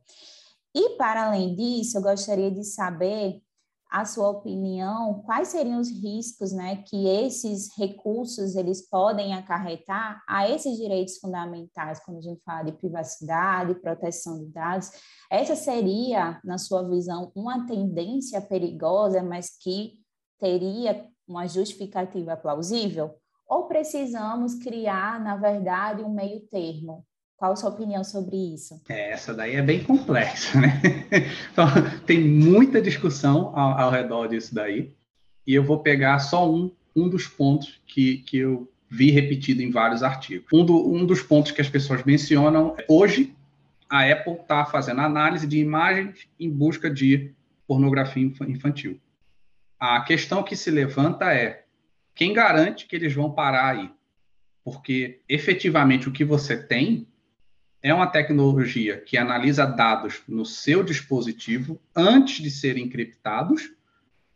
E, 0.76 0.92
para 0.92 1.26
além 1.26 1.56
disso, 1.56 1.98
eu 1.98 2.04
gostaria 2.04 2.52
de 2.52 2.64
saber 2.64 3.42
a 3.90 4.06
sua 4.06 4.30
opinião, 4.30 5.22
quais 5.26 5.50
seriam 5.50 5.80
os 5.80 5.90
riscos 5.90 6.52
né, 6.52 6.84
que 6.86 7.08
esses 7.08 7.70
recursos 7.78 8.56
eles 8.56 8.88
podem 8.88 9.34
acarretar 9.34 10.22
a 10.28 10.50
esses 10.50 10.78
direitos 10.78 11.18
fundamentais, 11.18 12.00
quando 12.04 12.18
a 12.18 12.22
gente 12.22 12.42
fala 12.44 12.64
de 12.64 12.74
privacidade, 12.74 13.76
proteção 13.76 14.40
de 14.40 14.48
dados? 14.48 14.92
Essa 15.30 15.56
seria, 15.56 16.40
na 16.44 16.58
sua 16.58 16.88
visão, 16.88 17.32
uma 17.36 17.66
tendência 17.66 18.42
perigosa, 18.42 19.24
mas 19.24 19.58
que 19.58 19.94
teria 20.40 21.08
uma 21.28 21.48
justificativa 21.48 22.36
plausível? 22.36 23.16
Ou 23.48 23.68
precisamos 23.68 24.56
criar, 24.56 25.20
na 25.22 25.38
verdade, 25.38 26.04
um 26.04 26.14
meio 26.14 26.42
termo, 26.48 27.06
qual 27.38 27.54
a 27.54 27.56
sua 27.56 27.70
opinião 27.70 28.04
sobre 28.04 28.36
isso? 28.36 28.82
É, 28.90 29.12
essa 29.12 29.34
daí 29.34 29.56
é 29.56 29.62
bem 29.62 29.84
complexa, 29.84 30.60
né? 30.60 30.82
Então, 31.54 31.68
tem 32.06 32.20
muita 32.20 32.82
discussão 32.82 33.56
ao, 33.56 33.80
ao, 33.80 33.92
redor 33.92 34.28
disso 34.28 34.54
daí, 34.54 34.92
e 35.46 35.54
eu 35.54 35.64
vou 35.64 35.80
pegar 35.80 36.20
só 36.20 36.52
um, 36.52 36.72
um 36.96 37.08
dos 37.08 37.28
pontos 37.28 37.80
que, 37.86 38.18
que 38.18 38.38
eu 38.38 38.70
vi 38.90 39.12
repetido 39.12 39.62
em 39.62 39.70
vários 39.70 40.02
artigos. 40.02 40.48
Um, 40.52 40.66
do, 40.66 40.92
um 40.92 41.06
dos 41.06 41.22
pontos 41.22 41.52
que 41.52 41.62
as 41.62 41.70
pessoas 41.70 42.04
mencionam, 42.04 42.76
hoje, 42.88 43.36
a 43.88 44.04
Apple 44.12 44.34
está 44.34 44.66
fazendo 44.66 45.02
análise 45.02 45.46
de 45.46 45.60
imagens 45.60 46.28
em 46.40 46.50
busca 46.50 46.90
de 46.90 47.32
pornografia 47.68 48.24
infantil. 48.48 49.00
A 49.80 50.02
questão 50.02 50.42
que 50.42 50.56
se 50.56 50.72
levanta 50.72 51.32
é, 51.32 51.66
quem 52.16 52.34
garante 52.34 52.88
que 52.88 52.96
eles 52.96 53.14
vão 53.14 53.32
parar 53.32 53.76
aí? 53.76 53.92
Porque, 54.64 55.22
efetivamente, 55.30 56.10
o 56.10 56.12
que 56.12 56.26
você 56.26 56.58
tem 56.58 57.08
é 57.82 57.94
uma 57.94 58.08
tecnologia 58.08 58.98
que 58.98 59.18
analisa 59.18 59.66
dados 59.66 60.22
no 60.28 60.46
seu 60.46 60.84
dispositivo 60.84 61.80
antes 61.96 62.42
de 62.42 62.50
serem 62.50 62.86
encriptados 62.86 63.72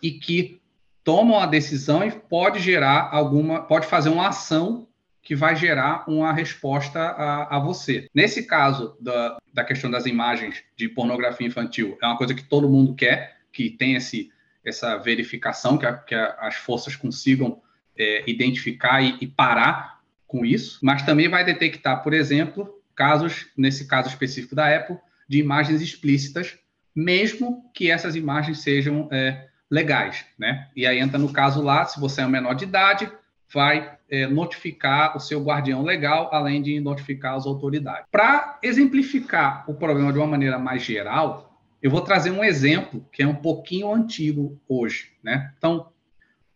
e 0.01 0.11
que 0.11 0.61
toma 1.03 1.43
a 1.43 1.47
decisão 1.47 2.03
e 2.03 2.11
pode 2.11 2.59
gerar 2.59 3.09
alguma, 3.11 3.63
pode 3.63 3.87
fazer 3.87 4.09
uma 4.09 4.27
ação 4.27 4.87
que 5.21 5.35
vai 5.35 5.55
gerar 5.55 6.03
uma 6.07 6.33
resposta 6.33 6.99
a, 6.99 7.57
a 7.57 7.59
você. 7.59 8.07
Nesse 8.13 8.43
caso 8.43 8.97
da, 8.99 9.37
da 9.53 9.63
questão 9.63 9.89
das 9.89 10.05
imagens 10.05 10.63
de 10.75 10.89
pornografia 10.89 11.45
infantil, 11.45 11.97
é 12.01 12.05
uma 12.07 12.17
coisa 12.17 12.33
que 12.33 12.43
todo 12.43 12.69
mundo 12.69 12.95
quer, 12.95 13.37
que 13.51 13.69
tem 13.69 13.95
esse, 13.95 14.31
essa 14.65 14.97
verificação, 14.97 15.77
que, 15.77 15.85
a, 15.85 15.93
que 15.93 16.15
a, 16.15 16.37
as 16.39 16.55
forças 16.55 16.95
consigam 16.95 17.61
é, 17.97 18.23
identificar 18.29 19.01
e, 19.01 19.17
e 19.21 19.27
parar 19.27 20.01
com 20.25 20.45
isso, 20.45 20.79
mas 20.81 21.03
também 21.03 21.27
vai 21.27 21.43
detectar, 21.43 22.01
por 22.01 22.13
exemplo, 22.13 22.80
casos, 23.01 23.47
nesse 23.57 23.87
caso 23.87 24.09
específico 24.09 24.53
da 24.53 24.75
Apple, 24.75 24.95
de 25.27 25.39
imagens 25.39 25.81
explícitas, 25.81 26.59
mesmo 26.95 27.67
que 27.73 27.89
essas 27.89 28.15
imagens 28.15 28.59
sejam 28.59 29.09
é, 29.11 29.47
legais, 29.71 30.23
né? 30.37 30.67
E 30.75 30.85
aí 30.85 30.99
entra 30.99 31.17
no 31.17 31.33
caso 31.33 31.63
lá, 31.63 31.83
se 31.83 31.99
você 31.99 32.21
é 32.21 32.25
um 32.27 32.29
menor 32.29 32.53
de 32.53 32.65
idade, 32.65 33.11
vai 33.51 33.97
é, 34.07 34.27
notificar 34.27 35.17
o 35.17 35.19
seu 35.19 35.43
guardião 35.43 35.81
legal, 35.81 36.29
além 36.31 36.61
de 36.61 36.79
notificar 36.79 37.33
as 37.33 37.47
autoridades. 37.47 38.05
Para 38.11 38.59
exemplificar 38.61 39.63
o 39.67 39.73
problema 39.73 40.13
de 40.13 40.19
uma 40.19 40.27
maneira 40.27 40.59
mais 40.59 40.83
geral, 40.83 41.59
eu 41.81 41.89
vou 41.89 42.01
trazer 42.01 42.29
um 42.29 42.43
exemplo 42.43 43.03
que 43.11 43.23
é 43.23 43.27
um 43.27 43.33
pouquinho 43.33 43.91
antigo 43.91 44.61
hoje, 44.69 45.09
né? 45.23 45.51
Então, 45.57 45.87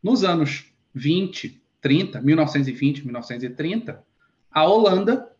nos 0.03 0.23
anos 0.23 0.71
20, 0.93 1.59
30, 1.81 2.21
1920, 2.21 3.03
1930, 3.03 4.03
a 4.51 4.63
Holanda 4.63 5.34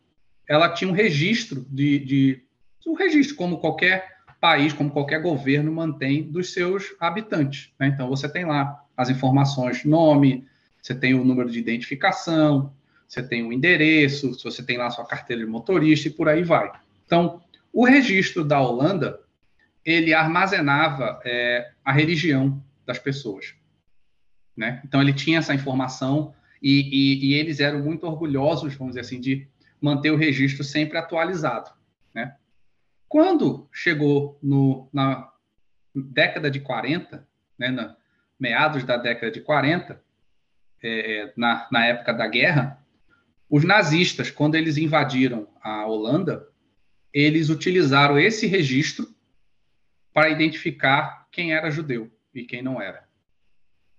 ela 0.48 0.68
tinha 0.68 0.90
um 0.90 0.94
registro 0.94 1.66
de, 1.68 1.98
de 1.98 2.42
um 2.86 2.94
registro 2.94 3.36
como 3.36 3.58
qualquer 3.58 4.16
país, 4.40 4.72
como 4.72 4.90
qualquer 4.90 5.20
governo 5.20 5.72
mantém 5.72 6.22
dos 6.22 6.52
seus 6.52 6.94
habitantes. 7.00 7.72
Né? 7.78 7.88
Então 7.88 8.08
você 8.08 8.28
tem 8.28 8.44
lá 8.44 8.84
as 8.96 9.10
informações, 9.10 9.84
nome, 9.84 10.46
você 10.80 10.94
tem 10.94 11.14
o 11.14 11.24
número 11.24 11.50
de 11.50 11.58
identificação, 11.58 12.72
você 13.08 13.22
tem 13.22 13.44
o 13.44 13.52
endereço, 13.52 14.34
se 14.34 14.44
você 14.44 14.62
tem 14.62 14.76
lá 14.78 14.90
sua 14.90 15.04
carteira 15.04 15.44
de 15.44 15.50
motorista 15.50 16.08
e 16.08 16.12
por 16.12 16.28
aí 16.28 16.42
vai. 16.42 16.70
Então 17.04 17.40
o 17.72 17.84
registro 17.84 18.44
da 18.44 18.60
Holanda 18.60 19.20
ele 19.84 20.12
armazenava 20.12 21.20
é, 21.24 21.70
a 21.84 21.92
religião 21.92 22.62
das 22.84 22.98
pessoas. 22.98 23.54
Né? 24.56 24.80
Então 24.84 25.00
ele 25.00 25.12
tinha 25.12 25.38
essa 25.38 25.54
informação 25.54 26.34
e, 26.62 26.80
e, 26.80 27.26
e, 27.26 27.34
eles 27.34 27.60
eram 27.60 27.80
muito 27.80 28.06
orgulhosos, 28.06 28.74
vamos 28.74 28.94
dizer 28.94 29.00
assim, 29.00 29.20
de 29.20 29.46
manter 29.80 30.10
o 30.10 30.16
registro 30.16 30.64
sempre 30.64 30.98
atualizado. 30.98 31.70
Né? 32.14 32.36
Quando 33.08 33.68
chegou 33.72 34.38
no, 34.42 34.88
na 34.92 35.30
década 35.94 36.50
de 36.50 36.60
40, 36.60 37.26
né, 37.58 37.68
na, 37.68 37.96
meados 38.38 38.84
da 38.84 38.96
década 38.96 39.30
de 39.30 39.40
40, 39.40 40.02
é, 40.82 41.32
na, 41.36 41.66
na 41.70 41.86
época 41.86 42.12
da 42.12 42.26
guerra, 42.26 42.84
os 43.48 43.64
nazistas, 43.64 44.30
quando 44.30 44.56
eles 44.56 44.76
invadiram 44.76 45.48
a 45.62 45.86
Holanda, 45.86 46.48
eles 47.12 47.48
utilizaram 47.48 48.18
esse 48.18 48.46
registro 48.46 49.08
para 50.12 50.28
identificar 50.28 51.26
quem 51.30 51.52
era 51.52 51.70
judeu 51.70 52.10
e 52.34 52.44
quem 52.44 52.62
não 52.62 52.80
era. 52.80 53.06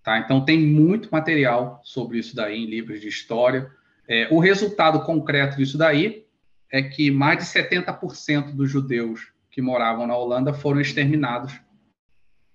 Tá? 0.04 0.20
Então, 0.20 0.44
tem 0.44 0.60
muito 0.60 1.10
material 1.12 1.82
sobre 1.84 2.18
isso 2.18 2.36
daí 2.36 2.64
em 2.64 2.66
livros 2.66 3.02
de 3.02 3.08
história. 3.08 3.72
É, 4.08 4.28
o 4.32 4.40
resultado 4.40 5.02
concreto 5.02 5.58
disso 5.58 5.78
daí 5.78 6.26
é 6.72 6.82
que 6.82 7.12
mais 7.12 7.40
de 7.40 7.46
70% 7.46 8.56
dos 8.56 8.70
judeus 8.70 9.32
que 9.52 9.62
moravam 9.62 10.08
na 10.08 10.16
Holanda 10.16 10.54
foram 10.54 10.80
exterminados 10.80 11.54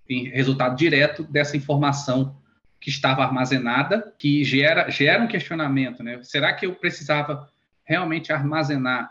em 0.08 0.28
resultado 0.28 0.76
direto 0.76 1.24
dessa 1.24 1.56
informação 1.56 2.36
que 2.80 2.90
estava 2.90 3.22
armazenada, 3.22 4.12
que 4.18 4.42
gera, 4.44 4.90
gera 4.90 5.22
um 5.22 5.28
questionamento, 5.28 6.02
né? 6.02 6.20
Será 6.22 6.52
que 6.52 6.66
eu 6.66 6.74
precisava 6.74 7.48
realmente 7.84 8.32
armazenar 8.32 9.10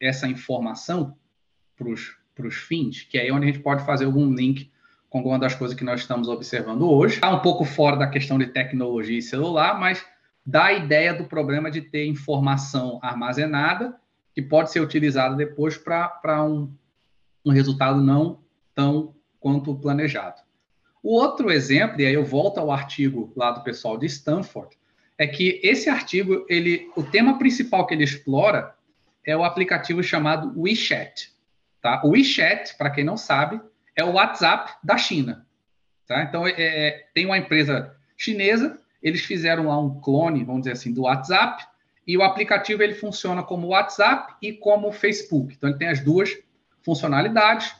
essa 0.00 0.26
informação 0.26 1.16
para 1.76 1.88
os 1.88 2.54
fins? 2.54 3.02
Que 3.02 3.18
é 3.18 3.22
aí 3.22 3.30
onde 3.30 3.44
a 3.44 3.46
gente 3.46 3.62
pode 3.62 3.84
fazer 3.86 4.06
algum 4.06 4.34
link 4.34 4.70
com 5.08 5.18
alguma 5.18 5.38
das 5.38 5.54
coisas 5.54 5.76
que 5.76 5.84
nós 5.84 6.00
estamos 6.00 6.28
observando 6.28 6.90
hoje. 6.90 7.14
Está 7.14 7.30
um 7.30 7.40
pouco 7.40 7.64
fora 7.64 7.96
da 7.96 8.08
questão 8.08 8.38
de 8.38 8.46
tecnologia 8.46 9.18
e 9.18 9.22
celular, 9.22 9.78
mas 9.78 10.04
dá 10.46 10.66
a 10.66 10.72
ideia 10.72 11.12
do 11.12 11.24
problema 11.24 11.70
de 11.70 11.82
ter 11.82 12.06
informação 12.06 13.00
armazenada 13.02 13.98
que 14.32 14.40
pode 14.40 14.70
ser 14.70 14.80
utilizada 14.80 15.34
depois 15.34 15.76
para 15.76 16.44
um, 16.44 16.72
um 17.44 17.50
resultado 17.50 18.00
não 18.00 18.44
tão 18.74 19.14
quanto 19.40 19.74
planejado. 19.74 20.40
O 21.02 21.14
outro 21.14 21.50
exemplo, 21.50 22.00
e 22.00 22.06
aí 22.06 22.14
eu 22.14 22.24
volto 22.24 22.58
ao 22.58 22.70
artigo 22.70 23.32
lá 23.34 23.50
do 23.50 23.62
pessoal 23.62 23.98
de 23.98 24.06
Stanford, 24.06 24.76
é 25.18 25.26
que 25.26 25.60
esse 25.64 25.88
artigo, 25.88 26.44
ele, 26.48 26.90
o 26.94 27.02
tema 27.02 27.38
principal 27.38 27.86
que 27.86 27.94
ele 27.94 28.04
explora 28.04 28.74
é 29.24 29.36
o 29.36 29.42
aplicativo 29.42 30.02
chamado 30.02 30.52
WeChat. 30.60 31.32
Tá? 31.80 32.02
O 32.04 32.10
WeChat, 32.10 32.76
para 32.76 32.90
quem 32.90 33.04
não 33.04 33.16
sabe, 33.16 33.60
é 33.96 34.04
o 34.04 34.12
WhatsApp 34.12 34.74
da 34.84 34.98
China. 34.98 35.46
Tá? 36.06 36.22
Então, 36.22 36.46
é, 36.46 36.52
é 36.58 37.06
tem 37.14 37.24
uma 37.24 37.38
empresa 37.38 37.96
chinesa 38.16 38.78
eles 39.02 39.22
fizeram 39.22 39.68
lá 39.68 39.78
um 39.78 40.00
clone, 40.00 40.44
vamos 40.44 40.62
dizer 40.62 40.72
assim, 40.72 40.92
do 40.92 41.02
WhatsApp, 41.02 41.64
e 42.06 42.16
o 42.16 42.22
aplicativo 42.22 42.82
ele 42.82 42.94
funciona 42.94 43.42
como 43.42 43.68
WhatsApp 43.68 44.34
e 44.40 44.52
como 44.52 44.92
Facebook. 44.92 45.54
Então 45.54 45.70
ele 45.70 45.78
tem 45.78 45.88
as 45.88 46.00
duas 46.00 46.36
funcionalidades. 46.82 47.74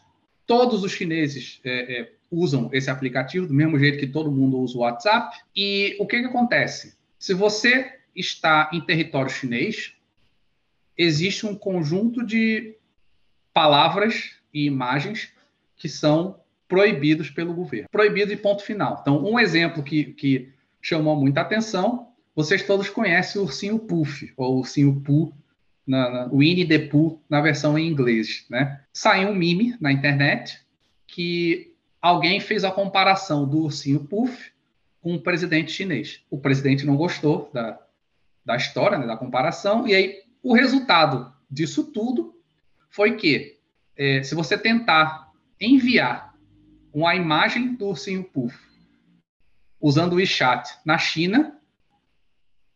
Todos 0.47 0.83
os 0.83 0.93
chineses 0.93 1.61
é, 1.65 2.01
é, 2.01 2.13
usam 2.31 2.69
esse 2.73 2.91
aplicativo 2.91 3.47
do 3.47 3.55
mesmo 3.55 3.79
jeito 3.79 3.99
que 3.99 4.07
todo 4.07 4.33
mundo 4.33 4.59
usa 4.59 4.77
o 4.77 4.81
WhatsApp. 4.81 5.39
E 5.55 5.97
o 6.01 6.07
que, 6.07 6.21
que 6.21 6.27
acontece? 6.27 6.97
Se 7.19 7.33
você 7.33 7.93
está 8.15 8.69
em 8.73 8.81
território 8.81 9.31
chinês, 9.31 9.95
existe 10.99 11.47
um 11.47 11.55
conjunto 11.55 12.25
de 12.25 12.77
palavras 13.53 14.41
e 14.53 14.65
imagens 14.65 15.33
que 15.77 15.89
são 15.89 16.41
proibidos 16.67 17.31
pelo 17.31 17.55
governo. 17.55 17.89
Proibido 17.91 18.33
e 18.33 18.37
ponto 18.37 18.63
final. 18.63 18.99
Então, 19.01 19.25
um 19.25 19.39
exemplo 19.39 19.83
que, 19.83 20.13
que 20.15 20.53
chamou 20.87 21.17
muita 21.17 21.41
atenção. 21.41 22.13
Vocês 22.33 22.63
todos 22.63 22.89
conhecem 22.89 23.41
o 23.41 23.45
ursinho 23.45 23.77
Puff, 23.77 24.33
ou 24.37 24.59
ursinho 24.59 25.01
Pooh, 25.01 25.33
na, 25.85 26.11
na, 26.11 26.25
Winnie 26.29 26.67
the 26.67 26.79
Pooh 26.79 27.21
na 27.29 27.41
versão 27.41 27.77
em 27.77 27.89
inglês, 27.89 28.47
né? 28.49 28.83
Saiu 28.93 29.31
um 29.31 29.35
meme 29.35 29.77
na 29.81 29.91
internet 29.91 30.61
que 31.09 31.75
alguém 32.01 32.39
fez 32.39 32.63
a 32.63 32.71
comparação 32.71 33.49
do 33.49 33.63
ursinho 33.63 34.05
Puff 34.05 34.53
com 35.03 35.17
o 35.17 35.21
presidente 35.21 35.73
chinês. 35.73 36.21
O 36.31 36.39
presidente 36.39 36.87
não 36.87 36.97
gostou 36.97 37.51
da, 37.53 37.81
da 38.45 38.57
história, 38.57 38.97
né, 38.97 39.09
da 39.09 39.17
comparação, 39.17 39.89
e 39.89 39.95
aí 39.95 40.23
o 40.41 40.55
resultado 40.55 41.33
disso 41.51 41.91
tudo 41.91 42.39
foi 42.91 43.17
que, 43.17 43.57
é, 43.97 44.23
se 44.23 44.37
você 44.37 44.57
tentar 44.57 45.33
enviar 45.61 46.33
uma 46.95 47.17
imagem 47.17 47.75
do 47.75 47.87
ursinho 47.87 48.23
Puff 48.23 48.57
usando 49.87 50.15
o 50.15 50.17
WeChat 50.17 50.69
na 50.85 50.99
China, 50.99 51.57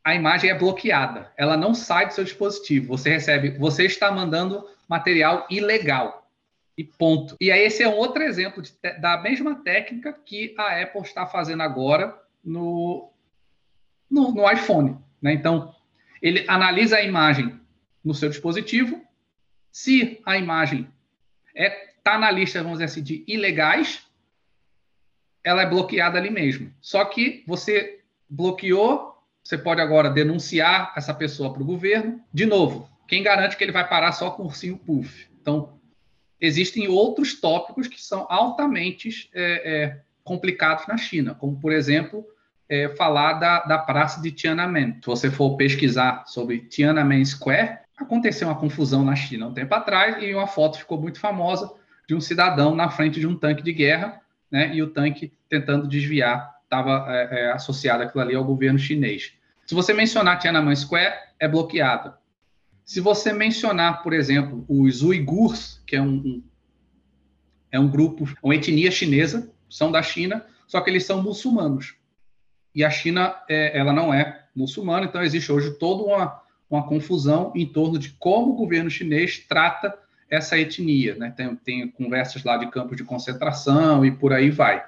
a 0.04 0.14
imagem 0.14 0.48
é 0.48 0.54
bloqueada. 0.54 1.32
Ela 1.36 1.56
não 1.56 1.74
sai 1.74 2.06
do 2.06 2.14
seu 2.14 2.22
dispositivo. 2.22 2.96
Você 2.96 3.10
recebe, 3.10 3.50
você 3.58 3.84
está 3.84 4.12
mandando 4.12 4.64
material 4.88 5.44
ilegal. 5.50 6.30
E 6.78 6.84
ponto. 6.84 7.36
E 7.40 7.50
aí 7.50 7.62
esse 7.62 7.82
é 7.82 7.88
um 7.88 7.96
outro 7.96 8.22
exemplo 8.22 8.62
de, 8.62 8.72
da 9.00 9.20
mesma 9.20 9.56
técnica 9.56 10.12
que 10.12 10.54
a 10.56 10.80
Apple 10.80 11.02
está 11.02 11.26
fazendo 11.26 11.64
agora 11.64 12.16
no, 12.44 13.10
no, 14.08 14.32
no 14.32 14.48
iPhone. 14.48 14.96
Né? 15.20 15.32
Então, 15.32 15.74
ele 16.22 16.44
analisa 16.46 16.98
a 16.98 17.02
imagem 17.02 17.60
no 18.04 18.14
seu 18.14 18.28
dispositivo. 18.28 19.04
Se 19.72 20.20
a 20.24 20.38
imagem 20.38 20.88
está 21.52 21.64
é, 21.64 21.92
tá 22.04 22.18
na 22.18 22.30
lista, 22.30 22.62
vamos 22.62 22.78
dizer 22.78 22.84
assim, 22.84 23.02
de 23.02 23.24
ilegais, 23.26 24.08
ela 25.44 25.62
é 25.62 25.66
bloqueada 25.66 26.18
ali 26.18 26.30
mesmo. 26.30 26.72
Só 26.80 27.04
que 27.04 27.44
você 27.46 28.00
bloqueou, 28.28 29.16
você 29.42 29.56
pode 29.56 29.80
agora 29.80 30.10
denunciar 30.10 30.92
essa 30.96 31.14
pessoa 31.14 31.52
para 31.52 31.62
o 31.62 31.66
governo. 31.66 32.20
De 32.32 32.46
novo, 32.46 32.88
quem 33.08 33.22
garante 33.22 33.56
que 33.56 33.64
ele 33.64 33.72
vai 33.72 33.88
parar 33.88 34.12
só 34.12 34.30
com 34.30 34.42
o 34.42 34.46
ursinho 34.46 34.76
puff? 34.78 35.28
Então, 35.40 35.80
existem 36.40 36.88
outros 36.88 37.40
tópicos 37.40 37.88
que 37.88 38.00
são 38.00 38.26
altamente 38.30 39.28
é, 39.34 39.42
é, 39.64 40.00
complicados 40.22 40.86
na 40.86 40.96
China, 40.96 41.34
como, 41.34 41.58
por 41.58 41.72
exemplo, 41.72 42.24
é, 42.68 42.88
falar 42.90 43.34
da, 43.34 43.60
da 43.60 43.78
praça 43.78 44.22
de 44.22 44.30
Tiananmen. 44.30 44.98
Se 45.00 45.06
você 45.06 45.30
for 45.30 45.56
pesquisar 45.56 46.24
sobre 46.26 46.60
Tiananmen 46.60 47.24
Square, 47.24 47.78
aconteceu 47.96 48.48
uma 48.48 48.58
confusão 48.58 49.04
na 49.04 49.16
China 49.16 49.48
um 49.48 49.54
tempo 49.54 49.74
atrás 49.74 50.22
e 50.22 50.32
uma 50.32 50.46
foto 50.46 50.78
ficou 50.78 51.00
muito 51.00 51.18
famosa 51.18 51.70
de 52.08 52.14
um 52.14 52.20
cidadão 52.20 52.74
na 52.74 52.88
frente 52.88 53.20
de 53.20 53.26
um 53.26 53.36
tanque 53.36 53.62
de 53.62 53.72
guerra, 53.72 54.20
né, 54.50 54.74
e 54.74 54.82
o 54.82 54.90
tanque 54.90 55.32
tentando 55.48 55.88
desviar, 55.88 56.60
estava 56.64 57.06
é, 57.08 57.40
é, 57.40 57.52
associado 57.52 58.02
aquilo 58.02 58.22
ali 58.22 58.34
ao 58.34 58.44
governo 58.44 58.78
chinês. 58.78 59.32
Se 59.66 59.74
você 59.74 59.92
mencionar 59.92 60.38
Tiananmen 60.38 60.74
Square, 60.74 61.14
é 61.38 61.48
bloqueado. 61.48 62.14
Se 62.84 63.00
você 63.00 63.32
mencionar, 63.32 64.02
por 64.02 64.12
exemplo, 64.12 64.64
os 64.68 65.02
uigurs, 65.02 65.82
que 65.86 65.96
é 65.96 66.02
um, 66.02 66.14
um 66.14 66.42
é 67.72 67.78
um 67.78 67.88
grupo, 67.88 68.28
uma 68.42 68.54
etnia 68.54 68.90
chinesa, 68.90 69.52
são 69.68 69.92
da 69.92 70.02
China, 70.02 70.44
só 70.66 70.80
que 70.80 70.90
eles 70.90 71.04
são 71.04 71.22
muçulmanos. 71.22 71.94
E 72.74 72.84
a 72.84 72.90
China, 72.90 73.34
é, 73.48 73.78
ela 73.78 73.92
não 73.92 74.12
é 74.12 74.46
muçulmana, 74.54 75.06
então 75.06 75.22
existe 75.22 75.50
hoje 75.50 75.78
toda 75.78 76.02
uma, 76.02 76.42
uma 76.68 76.86
confusão 76.86 77.52
em 77.54 77.66
torno 77.66 77.98
de 77.98 78.10
como 78.10 78.52
o 78.52 78.56
governo 78.56 78.90
chinês 78.90 79.38
trata 79.48 79.96
essa 80.30 80.58
etnia. 80.58 81.16
Né? 81.16 81.32
Tem, 81.36 81.56
tem 81.56 81.88
conversas 81.88 82.44
lá 82.44 82.56
de 82.56 82.70
campos 82.70 82.96
de 82.96 83.04
concentração 83.04 84.04
e 84.04 84.10
por 84.10 84.32
aí 84.32 84.48
vai. 84.48 84.84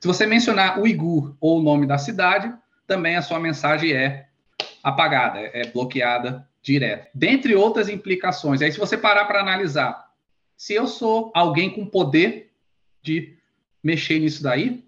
Se 0.00 0.06
você 0.06 0.24
mencionar 0.26 0.80
Uigur 0.80 1.34
ou 1.40 1.58
o 1.58 1.62
nome 1.62 1.86
da 1.86 1.98
cidade, 1.98 2.52
também 2.86 3.16
a 3.16 3.22
sua 3.22 3.40
mensagem 3.40 3.92
é 3.92 4.28
apagada, 4.82 5.40
é 5.40 5.66
bloqueada 5.66 6.48
direto. 6.62 7.08
Dentre 7.12 7.54
outras 7.56 7.88
implicações, 7.88 8.62
aí 8.62 8.70
se 8.70 8.78
você 8.78 8.96
parar 8.96 9.24
para 9.24 9.40
analisar, 9.40 10.08
se 10.56 10.74
eu 10.74 10.86
sou 10.86 11.32
alguém 11.34 11.70
com 11.70 11.84
poder 11.84 12.52
de 13.02 13.36
mexer 13.82 14.18
nisso 14.18 14.42
daí, 14.42 14.84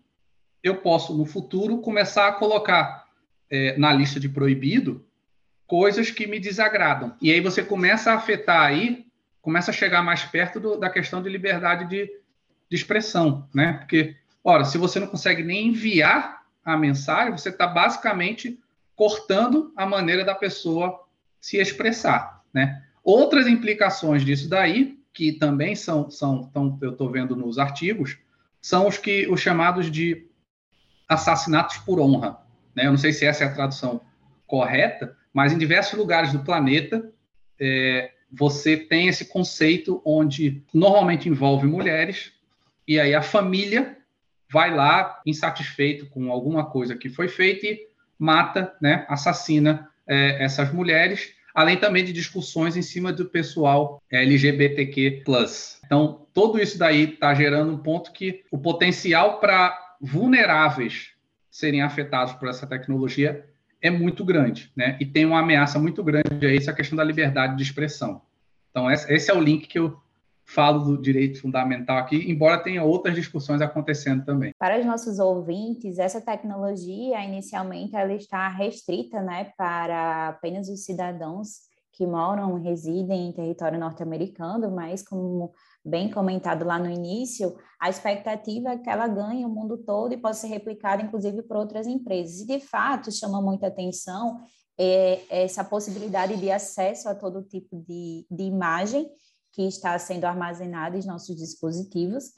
eu 0.63 0.77
posso 0.77 1.17
no 1.17 1.25
futuro 1.25 1.79
começar 1.79 2.29
a 2.29 2.33
colocar 2.33 3.07
é, 3.51 3.77
na 3.79 3.93
lista 3.93 4.21
de 4.21 4.29
proibido 4.29 5.05
coisas 5.67 6.11
que 6.11 6.27
me 6.27 6.39
desagradam. 6.39 7.17
E 7.21 7.33
aí 7.33 7.41
você 7.41 7.63
começa 7.63 8.11
a 8.11 8.17
afetar 8.17 8.63
aí 8.63 9.07
começa 9.41 9.71
a 9.71 9.75
chegar 9.75 10.03
mais 10.03 10.25
perto 10.25 10.61
do, 10.61 10.77
da 10.77 10.91
questão 10.91 11.23
de 11.23 11.29
liberdade 11.29 11.89
de, 11.89 12.07
de 12.69 12.77
expressão, 12.77 13.49
né? 13.55 13.75
Porque, 13.75 14.17
ora, 14.45 14.65
se 14.65 14.79
você 14.79 15.01
não 15.01 15.07
consegue 15.07 15.43
nem 15.43 15.69
enviar 15.69 16.43
a 16.65 16.77
mensagem, 16.77 17.33
você 17.33 17.49
está 17.49 17.67
basicamente 17.67 18.59
cortando 18.95 19.73
a 19.77 19.87
maneira 19.87 20.25
da 20.25 20.35
pessoa 20.35 21.05
se 21.41 21.57
expressar, 21.57 22.43
né? 22.53 22.85
Outras 23.03 23.47
implicações 23.47 24.25
disso 24.25 24.49
daí, 24.49 24.99
que 25.13 25.33
também 25.33 25.75
são, 25.75 26.11
são 26.11 26.45
tão, 26.45 26.79
eu 26.83 26.93
estou 26.93 27.11
vendo 27.11 27.35
nos 27.35 27.59
artigos, 27.59 28.19
são 28.61 28.87
os 28.87 28.99
que 28.99 29.27
os 29.29 29.41
chamados 29.41 29.91
de 29.91 30.29
assassinatos 31.09 31.79
por 31.79 31.99
honra. 31.99 32.39
Né? 32.75 32.87
Eu 32.87 32.91
não 32.91 32.99
sei 32.99 33.13
se 33.13 33.25
essa 33.25 33.45
é 33.45 33.47
a 33.47 33.55
tradução 33.55 34.03
correta, 34.47 35.17
mas 35.33 35.53
em 35.53 35.59
diversos 35.59 35.99
lugares 35.99 36.33
do 36.33 36.45
planeta 36.45 37.11
é, 37.59 38.13
você 38.33 38.77
tem 38.77 39.09
esse 39.09 39.27
conceito 39.27 40.01
onde 40.05 40.63
normalmente 40.73 41.29
envolve 41.29 41.67
mulheres, 41.67 42.33
e 42.87 42.99
aí 42.99 43.15
a 43.15 43.23
família 43.23 43.97
vai 44.51 44.75
lá 44.75 45.21
insatisfeito 45.25 46.07
com 46.07 46.31
alguma 46.31 46.67
coisa 46.67 46.97
que 46.97 47.09
foi 47.09 47.29
feita 47.29 47.67
e 47.67 47.87
mata, 48.19 48.75
né, 48.81 49.07
assassina 49.09 49.89
é, 50.07 50.45
essas 50.45 50.73
mulheres, 50.73 51.33
além 51.55 51.77
também 51.77 52.05
de 52.05 52.13
discussões 52.13 52.77
em 52.77 52.83
cima 52.83 53.13
do 53.13 53.27
pessoal 53.27 54.03
LGBTQ+. 54.11 55.23
Então, 55.85 56.27
tudo 56.33 56.61
isso 56.61 56.79
daí 56.79 57.15
está 57.15 57.35
gerando 57.35 57.73
um 57.73 57.79
ponto 57.79 58.13
que 58.13 58.45
o 58.51 58.59
potencial 58.59 59.41
para 59.41 59.77
vulneráveis 60.01 61.11
serem 61.51 61.83
afetados 61.83 62.33
por 62.35 62.49
essa 62.49 62.67
tecnologia 62.67 63.45
é 63.83 63.91
muito 63.91 64.25
grande, 64.25 64.71
né? 64.77 64.97
E 65.01 65.07
tem 65.07 65.25
uma 65.25 65.41
ameaça 65.41 65.79
muito 65.79 66.03
grande 66.05 66.47
a 66.47 66.55
essa 66.55 66.73
questão 66.73 66.97
da 66.97 67.05
liberdade 67.05 67.57
de 67.57 67.63
expressão. 67.63 68.23
Então, 68.71 68.91
esse 68.91 69.31
é 69.31 69.35
o 69.35 69.41
link 69.41 69.67
que 69.67 69.79
eu 69.79 69.99
falo 70.47 70.81
do 70.81 71.01
direito 71.01 71.41
fundamental 71.41 71.97
aqui, 71.97 72.29
embora 72.29 72.63
tenha 72.63 72.83
outras 72.83 73.15
discussões 73.15 73.63
acontecendo 73.63 74.25
também. 74.25 74.53
Para 74.59 74.81
os 74.81 74.85
nossos 74.85 75.21
ouvintes, 75.21 75.99
essa 75.99 76.21
tecnologia, 76.21 77.25
inicialmente, 77.25 77.95
ela 77.95 78.13
está 78.13 78.49
restrita 78.49 79.23
né, 79.23 79.53
para 79.57 80.29
apenas 80.29 80.69
os 80.69 80.85
cidadãos 80.85 81.71
que 81.93 82.07
moram, 82.07 82.61
residem 82.61 83.29
em 83.29 83.33
território 83.33 83.79
norte-americano, 83.79 84.71
mas 84.71 85.07
como 85.07 85.53
bem 85.85 86.11
comentado 86.11 86.65
lá 86.65 86.79
no 86.79 86.91
início, 86.91 87.57
a 87.81 87.89
expectativa 87.89 88.71
é 88.71 88.79
que 88.79 88.91
ela 88.91 89.09
ganhe 89.09 89.45
o 89.45 89.49
mundo 89.49 89.79
todo 89.79 90.13
e 90.13 90.17
possa 90.17 90.43
ser 90.43 90.49
replicada, 90.49 91.03
inclusive, 91.03 91.43
por 91.43 91.57
outras 91.57 91.87
empresas. 91.87 92.41
E, 92.41 92.47
de 92.47 92.61
fato, 92.61 93.11
chama 93.11 93.41
muita 93.41 93.69
atenção 93.69 94.41
é, 94.79 95.21
essa 95.29 95.65
possibilidade 95.65 96.37
de 96.37 96.51
acesso 96.51 97.09
a 97.09 97.15
todo 97.15 97.43
tipo 97.43 97.77
de, 97.87 98.27
de 98.31 98.45
imagem 98.45 99.11
que 99.53 99.63
está 99.63 99.99
sendo 99.99 100.25
armazenada 100.25 100.97
em 100.97 101.07
nossos 101.07 101.37
dispositivos, 101.37 102.33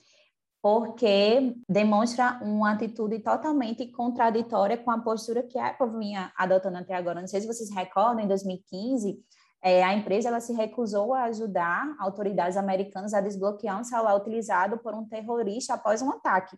porque 0.62 1.56
demonstra 1.68 2.40
uma 2.42 2.72
atitude 2.72 3.18
totalmente 3.18 3.86
contraditória 3.88 4.76
com 4.76 4.90
a 4.90 5.00
postura 5.00 5.42
que 5.42 5.58
a 5.58 5.68
Apple 5.68 5.98
vinha 5.98 6.32
adotando 6.36 6.78
até 6.78 6.94
agora. 6.94 7.20
Não 7.20 7.28
sei 7.28 7.40
se 7.40 7.46
vocês 7.46 7.68
recordam, 7.70 8.24
em 8.24 8.28
2015, 8.28 9.18
é, 9.62 9.84
a 9.84 9.94
empresa 9.94 10.28
ela 10.28 10.40
se 10.40 10.52
recusou 10.52 11.14
a 11.14 11.24
ajudar 11.24 11.94
autoridades 12.00 12.56
americanas 12.56 13.14
a 13.14 13.20
desbloquear 13.20 13.80
um 13.80 13.84
celular 13.84 14.16
utilizado 14.16 14.78
por 14.78 14.92
um 14.94 15.04
terrorista 15.04 15.74
após 15.74 16.02
um 16.02 16.10
ataque. 16.10 16.56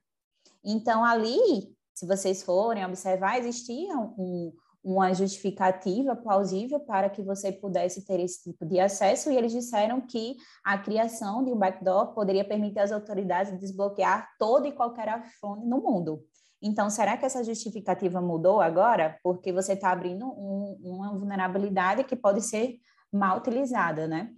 Então, 0.65 1.05
ali, 1.05 1.77
se 1.95 2.07
vocês 2.07 2.43
forem 2.43 2.85
observar, 2.85 3.39
existia 3.39 3.95
um, 3.99 4.53
uma 4.83 5.13
justificativa 5.13 6.17
plausível 6.17 6.81
para 6.81 7.11
que 7.11 7.23
você 7.23 7.53
pudesse 7.53 8.07
ter 8.07 8.21
esse 8.21 8.43
tipo 8.43 8.65
de 8.65 8.81
acesso, 8.81 9.31
e 9.31 9.37
eles 9.37 9.53
disseram 9.53 10.01
que 10.01 10.37
a 10.65 10.79
criação 10.79 11.45
de 11.45 11.53
um 11.53 11.59
backdoor 11.59 12.15
poderia 12.15 12.45
permitir 12.45 12.81
às 12.81 12.93
autoridades 12.93 13.59
desbloquear 13.61 14.31
todo 14.39 14.67
e 14.67 14.73
qualquer 14.73 15.23
iPhone 15.27 15.67
no 15.67 15.83
mundo. 15.83 16.25
Então, 16.63 16.89
será 16.89 17.19
que 17.19 17.27
essa 17.27 17.45
justificativa 17.45 18.23
mudou 18.23 18.63
agora? 18.63 19.19
Porque 19.23 19.53
você 19.53 19.75
está 19.75 19.91
abrindo 19.91 20.27
um, 20.27 20.81
uma 20.83 21.13
vulnerabilidade 21.13 22.05
que 22.05 22.17
pode 22.17 22.41
ser 22.41 22.79
mal 23.17 23.39
utilizada, 23.39 24.07
né? 24.07 24.31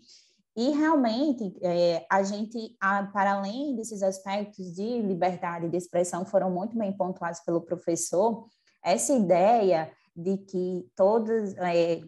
E 0.57 0.71
realmente, 0.71 1.55
é, 1.61 2.07
a 2.11 2.23
gente, 2.23 2.77
a, 2.81 3.05
para 3.05 3.35
além 3.35 3.77
desses 3.77 4.03
aspectos 4.03 4.75
de 4.75 5.03
liberdade 5.03 5.69
de 5.69 5.77
expressão, 5.77 6.25
foram 6.25 6.51
muito 6.51 6.77
bem 6.77 6.97
pontuados 6.97 7.41
pelo 7.41 7.61
professor, 7.61 8.47
essa 8.83 9.13
ideia 9.13 9.93
de 10.17 10.39
que 10.39 10.89
todos 10.97 11.55
é, 11.59 12.01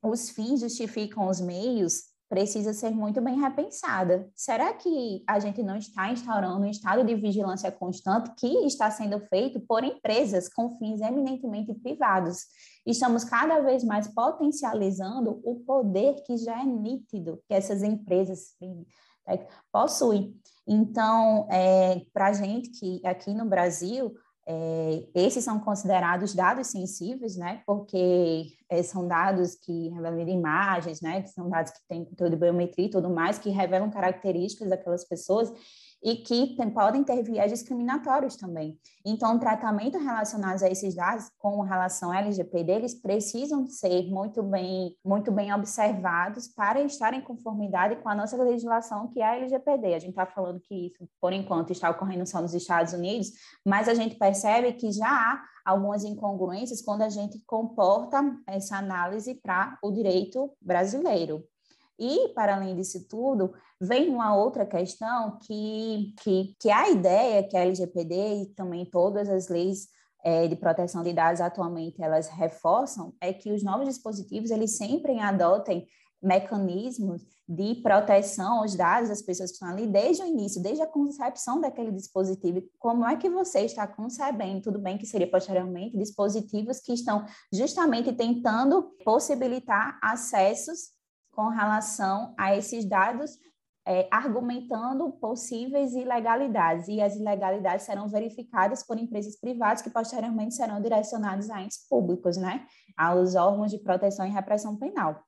os 0.00 0.30
fins 0.30 0.60
justificam 0.60 1.28
os 1.28 1.40
meios, 1.40 2.11
precisa 2.32 2.72
ser 2.72 2.92
muito 2.92 3.20
bem 3.20 3.38
repensada. 3.38 4.26
Será 4.34 4.72
que 4.72 5.22
a 5.28 5.38
gente 5.38 5.62
não 5.62 5.76
está 5.76 6.10
instaurando 6.10 6.62
um 6.62 6.70
estado 6.70 7.04
de 7.04 7.14
vigilância 7.14 7.70
constante 7.70 8.32
que 8.38 8.46
está 8.64 8.90
sendo 8.90 9.20
feito 9.26 9.60
por 9.60 9.84
empresas 9.84 10.48
com 10.48 10.78
fins 10.78 11.02
eminentemente 11.02 11.74
privados? 11.74 12.46
Estamos 12.86 13.22
cada 13.22 13.60
vez 13.60 13.84
mais 13.84 14.08
potencializando 14.08 15.42
o 15.44 15.56
poder 15.56 16.22
que 16.24 16.38
já 16.38 16.58
é 16.58 16.64
nítido 16.64 17.38
que 17.46 17.52
essas 17.52 17.82
empresas 17.82 18.56
né, 19.28 19.46
possuem. 19.70 20.34
Então, 20.66 21.46
é, 21.50 22.00
para 22.14 22.28
a 22.28 22.32
gente 22.32 22.70
que 22.70 23.06
aqui 23.06 23.34
no 23.34 23.44
Brasil, 23.44 24.10
é, 24.46 25.04
esses 25.14 25.44
são 25.44 25.60
considerados 25.60 26.34
dados 26.34 26.66
sensíveis, 26.66 27.36
né? 27.36 27.62
Porque 27.64 28.52
é, 28.68 28.82
são 28.82 29.06
dados 29.06 29.54
que 29.54 29.88
revelam 29.90 30.28
imagens, 30.28 31.00
né? 31.00 31.24
São 31.26 31.48
dados 31.48 31.72
que 31.72 31.78
têm 31.88 32.04
conteúdo 32.04 32.36
biometria 32.36 32.86
e 32.86 32.90
tudo 32.90 33.08
mais, 33.08 33.38
que 33.38 33.50
revelam 33.50 33.90
características 33.90 34.68
daquelas 34.68 35.04
pessoas 35.04 35.52
e 36.02 36.16
que 36.16 36.56
tem, 36.56 36.68
podem 36.70 37.04
ter 37.04 37.22
viés 37.22 37.52
discriminatórios 37.52 38.36
também. 38.36 38.76
Então, 39.04 39.36
o 39.36 39.38
tratamento 39.38 39.98
a 39.98 40.70
esses 40.70 40.94
dados 40.94 41.30
com 41.38 41.60
relação 41.60 42.10
à 42.10 42.18
LGPD, 42.18 42.72
eles 42.72 42.94
precisam 42.94 43.66
ser 43.66 44.10
muito 44.10 44.42
bem, 44.42 44.96
muito 45.04 45.30
bem 45.30 45.52
observados 45.54 46.48
para 46.48 46.82
estar 46.82 47.14
em 47.14 47.20
conformidade 47.20 47.96
com 47.96 48.08
a 48.08 48.14
nossa 48.14 48.36
legislação, 48.42 49.08
que 49.08 49.20
é 49.20 49.26
a 49.26 49.36
LGPD. 49.36 49.94
A 49.94 49.98
gente 49.98 50.10
está 50.10 50.26
falando 50.26 50.60
que 50.60 50.86
isso, 50.86 51.08
por 51.20 51.32
enquanto, 51.32 51.70
está 51.70 51.90
ocorrendo 51.90 52.26
só 52.26 52.42
nos 52.42 52.54
Estados 52.54 52.92
Unidos, 52.92 53.30
mas 53.64 53.88
a 53.88 53.94
gente 53.94 54.16
percebe 54.16 54.72
que 54.72 54.90
já 54.90 55.08
há 55.08 55.42
algumas 55.64 56.02
incongruências 56.02 56.82
quando 56.82 57.02
a 57.02 57.08
gente 57.08 57.40
comporta 57.46 58.20
essa 58.46 58.76
análise 58.76 59.34
para 59.36 59.78
o 59.82 59.92
direito 59.92 60.50
brasileiro. 60.60 61.44
E, 61.98 62.28
para 62.30 62.56
além 62.56 62.74
disso 62.74 63.06
tudo, 63.08 63.52
vem 63.80 64.08
uma 64.08 64.34
outra 64.34 64.64
questão 64.66 65.38
que, 65.42 66.14
que, 66.22 66.56
que 66.58 66.70
a 66.70 66.90
ideia 66.90 67.46
que 67.46 67.56
a 67.56 67.60
LGPD 67.60 68.42
e 68.42 68.46
também 68.54 68.84
todas 68.84 69.28
as 69.28 69.48
leis 69.48 69.88
é, 70.24 70.46
de 70.46 70.56
proteção 70.56 71.02
de 71.02 71.12
dados 71.12 71.40
atualmente 71.40 72.02
elas 72.02 72.28
reforçam 72.28 73.12
é 73.20 73.32
que 73.32 73.52
os 73.52 73.62
novos 73.62 73.88
dispositivos 73.88 74.50
eles 74.50 74.76
sempre 74.76 75.18
adotem 75.18 75.86
mecanismos 76.22 77.26
de 77.48 77.74
proteção 77.82 78.60
aos 78.60 78.76
dados 78.76 79.08
das 79.08 79.20
pessoas 79.20 79.50
que 79.50 79.56
estão 79.56 79.68
ali 79.68 79.86
desde 79.86 80.22
o 80.22 80.26
início, 80.26 80.62
desde 80.62 80.80
a 80.80 80.86
concepção 80.86 81.60
daquele 81.60 81.90
dispositivo. 81.90 82.62
Como 82.78 83.04
é 83.04 83.16
que 83.16 83.28
você 83.28 83.60
está 83.60 83.86
concebendo? 83.86 84.62
Tudo 84.62 84.78
bem 84.78 84.96
que 84.96 85.04
seria 85.04 85.28
posteriormente 85.28 85.98
dispositivos 85.98 86.80
que 86.80 86.92
estão 86.92 87.26
justamente 87.52 88.12
tentando 88.12 88.94
possibilitar 89.04 89.98
acessos 90.00 90.92
com 91.32 91.48
relação 91.48 92.34
a 92.38 92.56
esses 92.56 92.84
dados, 92.84 93.38
é, 93.86 94.06
argumentando 94.12 95.10
possíveis 95.12 95.92
ilegalidades, 95.94 96.86
e 96.86 97.00
as 97.00 97.16
ilegalidades 97.16 97.84
serão 97.84 98.08
verificadas 98.08 98.84
por 98.84 98.96
empresas 98.98 99.38
privadas 99.40 99.82
que 99.82 99.90
posteriormente 99.90 100.54
serão 100.54 100.80
direcionadas 100.80 101.50
a 101.50 101.60
entes 101.60 101.86
públicos, 101.88 102.36
né, 102.36 102.64
aos 102.96 103.34
órgãos 103.34 103.70
de 103.70 103.78
proteção 103.78 104.24
e 104.24 104.30
repressão 104.30 104.76
penal. 104.76 105.20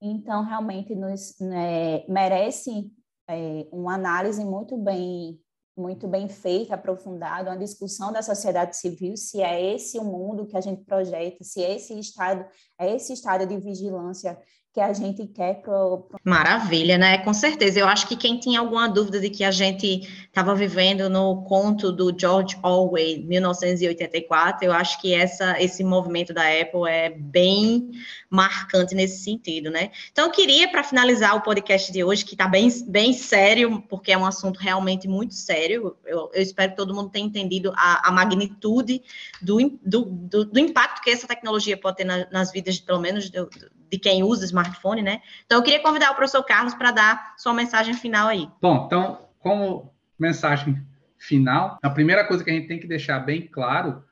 Então, 0.00 0.44
realmente, 0.44 0.94
nos 0.94 1.36
né, 1.40 2.04
merece 2.06 2.92
é, 3.28 3.66
uma 3.72 3.94
análise 3.94 4.44
muito 4.44 4.76
bem 4.76 5.40
muito 5.74 6.06
bem 6.06 6.28
feita, 6.28 6.74
aprofundada, 6.74 7.50
uma 7.50 7.56
discussão 7.56 8.12
da 8.12 8.20
sociedade 8.20 8.76
civil, 8.76 9.16
se 9.16 9.40
é 9.40 9.74
esse 9.74 9.98
o 9.98 10.04
mundo 10.04 10.46
que 10.46 10.54
a 10.54 10.60
gente 10.60 10.84
projeta, 10.84 11.42
se 11.42 11.62
é 11.62 11.76
esse 11.76 11.98
estado, 11.98 12.44
é 12.78 12.94
esse 12.94 13.14
estado 13.14 13.46
de 13.46 13.56
vigilância 13.56 14.38
que 14.72 14.80
a 14.80 14.92
gente 14.92 15.26
quer 15.26 15.60
pro. 15.60 16.08
Maravilha, 16.24 16.96
né? 16.96 17.18
Com 17.18 17.34
certeza. 17.34 17.78
Eu 17.78 17.86
acho 17.86 18.08
que 18.08 18.16
quem 18.16 18.38
tinha 18.38 18.58
alguma 18.58 18.88
dúvida 18.88 19.20
de 19.20 19.28
que 19.28 19.44
a 19.44 19.50
gente 19.50 20.08
estava 20.24 20.54
vivendo 20.54 21.10
no 21.10 21.42
conto 21.44 21.92
do 21.92 22.10
George 22.18 22.56
Orwell, 22.62 23.22
1984, 23.22 24.64
eu 24.64 24.72
acho 24.72 24.98
que 24.98 25.14
essa, 25.14 25.60
esse 25.62 25.84
movimento 25.84 26.32
da 26.32 26.42
Apple 26.42 26.88
é 26.88 27.10
bem 27.10 27.90
marcante 28.30 28.94
nesse 28.94 29.22
sentido, 29.22 29.70
né? 29.70 29.90
Então, 30.10 30.24
eu 30.24 30.32
queria, 30.32 30.66
para 30.70 30.82
finalizar 30.82 31.36
o 31.36 31.42
podcast 31.42 31.92
de 31.92 32.02
hoje, 32.02 32.24
que 32.24 32.32
está 32.32 32.48
bem, 32.48 32.66
bem 32.86 33.12
sério, 33.12 33.84
porque 33.90 34.10
é 34.10 34.16
um 34.16 34.24
assunto 34.24 34.58
realmente 34.58 35.06
muito 35.06 35.34
sério, 35.34 35.94
eu, 36.06 36.30
eu 36.32 36.42
espero 36.42 36.70
que 36.70 36.78
todo 36.78 36.94
mundo 36.94 37.10
tenha 37.10 37.26
entendido 37.26 37.74
a, 37.76 38.08
a 38.08 38.10
magnitude 38.10 39.02
do, 39.42 39.78
do, 39.84 40.04
do, 40.06 40.44
do, 40.46 40.58
impacto 40.58 41.02
que 41.02 41.10
essa 41.10 41.26
tecnologia 41.26 41.76
pode 41.76 41.98
ter 41.98 42.04
na, 42.04 42.26
nas 42.30 42.50
vidas, 42.50 42.80
pelo 42.80 43.00
menos, 43.00 43.28
do, 43.28 43.50
de 43.92 43.98
quem 43.98 44.22
usa 44.22 44.46
smartphone, 44.46 45.02
né? 45.02 45.20
Então, 45.44 45.58
eu 45.58 45.62
queria 45.62 45.82
convidar 45.82 46.10
o 46.10 46.14
professor 46.14 46.42
Carlos 46.42 46.72
para 46.72 46.90
dar 46.90 47.34
sua 47.36 47.52
mensagem 47.52 47.92
final 47.92 48.28
aí. 48.28 48.48
Bom, 48.60 48.86
então, 48.86 49.28
como 49.38 49.92
mensagem 50.18 50.82
final, 51.18 51.78
a 51.82 51.90
primeira 51.90 52.26
coisa 52.26 52.42
que 52.42 52.50
a 52.50 52.54
gente 52.54 52.68
tem 52.68 52.80
que 52.80 52.86
deixar 52.86 53.20
bem 53.20 53.42
claro 53.46 54.02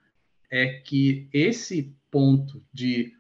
é 0.51 0.67
que 0.67 1.27
esse 1.33 1.97
ponto 2.11 2.63
de 2.71 3.15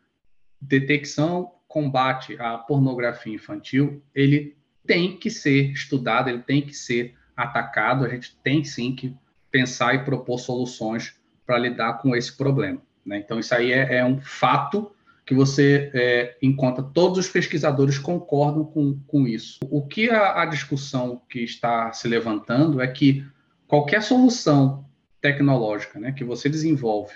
detecção, 0.60 1.50
combate 1.66 2.36
à 2.38 2.58
pornografia 2.58 3.34
infantil, 3.34 4.02
ele 4.14 4.54
tem 4.86 5.16
que 5.16 5.30
ser 5.30 5.70
estudado, 5.70 6.28
ele 6.28 6.42
tem 6.42 6.60
que 6.60 6.74
ser 6.74 7.14
atacado, 7.34 8.04
a 8.04 8.08
gente 8.08 8.36
tem 8.42 8.62
sim 8.64 8.94
que 8.94 9.16
pensar 9.50 9.94
e 9.94 10.04
propor 10.04 10.38
soluções 10.38 11.18
para 11.46 11.56
lidar 11.56 11.94
com 11.94 12.14
esse 12.14 12.36
problema. 12.36 12.82
Né? 13.06 13.18
Então, 13.18 13.38
isso 13.38 13.54
aí 13.54 13.72
é, 13.72 13.96
é 13.96 14.04
um 14.04 14.20
fato 14.20 14.94
que 15.30 15.34
você 15.34 15.92
é, 15.94 16.36
encontra, 16.42 16.82
todos 16.82 17.16
os 17.16 17.28
pesquisadores 17.28 17.96
concordam 17.96 18.64
com, 18.64 18.98
com 19.06 19.28
isso. 19.28 19.60
O 19.70 19.86
que 19.86 20.10
a, 20.10 20.42
a 20.42 20.44
discussão 20.44 21.22
que 21.30 21.38
está 21.44 21.92
se 21.92 22.08
levantando 22.08 22.80
é 22.80 22.88
que 22.88 23.24
qualquer 23.68 24.02
solução 24.02 24.84
tecnológica 25.20 26.00
né, 26.00 26.10
que 26.10 26.24
você 26.24 26.48
desenvolve 26.48 27.14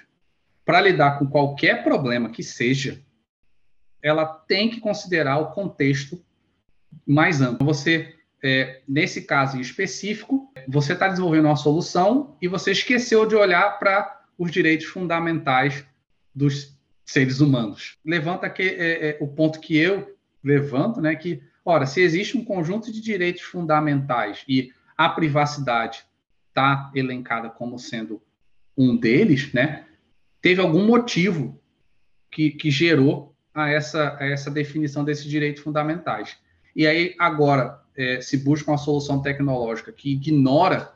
para 0.64 0.80
lidar 0.80 1.18
com 1.18 1.26
qualquer 1.26 1.82
problema 1.82 2.30
que 2.30 2.44
seja, 2.44 3.02
ela 4.00 4.24
tem 4.24 4.70
que 4.70 4.78
considerar 4.78 5.38
o 5.38 5.50
contexto 5.50 6.24
mais 7.04 7.40
amplo. 7.40 7.66
Você, 7.66 8.14
é, 8.40 8.80
nesse 8.86 9.22
caso 9.22 9.56
em 9.56 9.60
específico, 9.60 10.52
você 10.68 10.92
está 10.92 11.08
desenvolvendo 11.08 11.46
uma 11.46 11.56
solução 11.56 12.36
e 12.40 12.46
você 12.46 12.70
esqueceu 12.70 13.26
de 13.26 13.34
olhar 13.34 13.76
para 13.80 14.22
os 14.38 14.52
direitos 14.52 14.86
fundamentais 14.86 15.84
dos 16.32 16.73
seres 17.04 17.40
humanos. 17.40 17.98
Levanta 18.04 18.48
que, 18.48 18.62
é, 18.62 19.10
é, 19.10 19.18
o 19.20 19.28
ponto 19.28 19.60
que 19.60 19.76
eu 19.76 20.16
levanto, 20.42 21.00
né, 21.00 21.14
que, 21.14 21.42
ora, 21.64 21.86
se 21.86 22.00
existe 22.00 22.36
um 22.36 22.44
conjunto 22.44 22.92
de 22.92 23.00
direitos 23.00 23.42
fundamentais 23.42 24.44
e 24.48 24.72
a 24.96 25.08
privacidade 25.08 26.04
está 26.48 26.90
elencada 26.94 27.50
como 27.50 27.78
sendo 27.78 28.22
um 28.76 28.96
deles, 28.96 29.52
né, 29.52 29.86
teve 30.40 30.60
algum 30.60 30.86
motivo 30.86 31.60
que, 32.30 32.50
que 32.50 32.70
gerou 32.70 33.34
a 33.54 33.68
essa, 33.68 34.16
a 34.18 34.26
essa 34.26 34.50
definição 34.50 35.04
desses 35.04 35.24
direitos 35.24 35.62
fundamentais. 35.62 36.36
E 36.74 36.86
aí, 36.86 37.14
agora, 37.18 37.80
é, 37.96 38.20
se 38.20 38.36
busca 38.38 38.70
uma 38.70 38.78
solução 38.78 39.22
tecnológica 39.22 39.92
que 39.92 40.12
ignora 40.12 40.92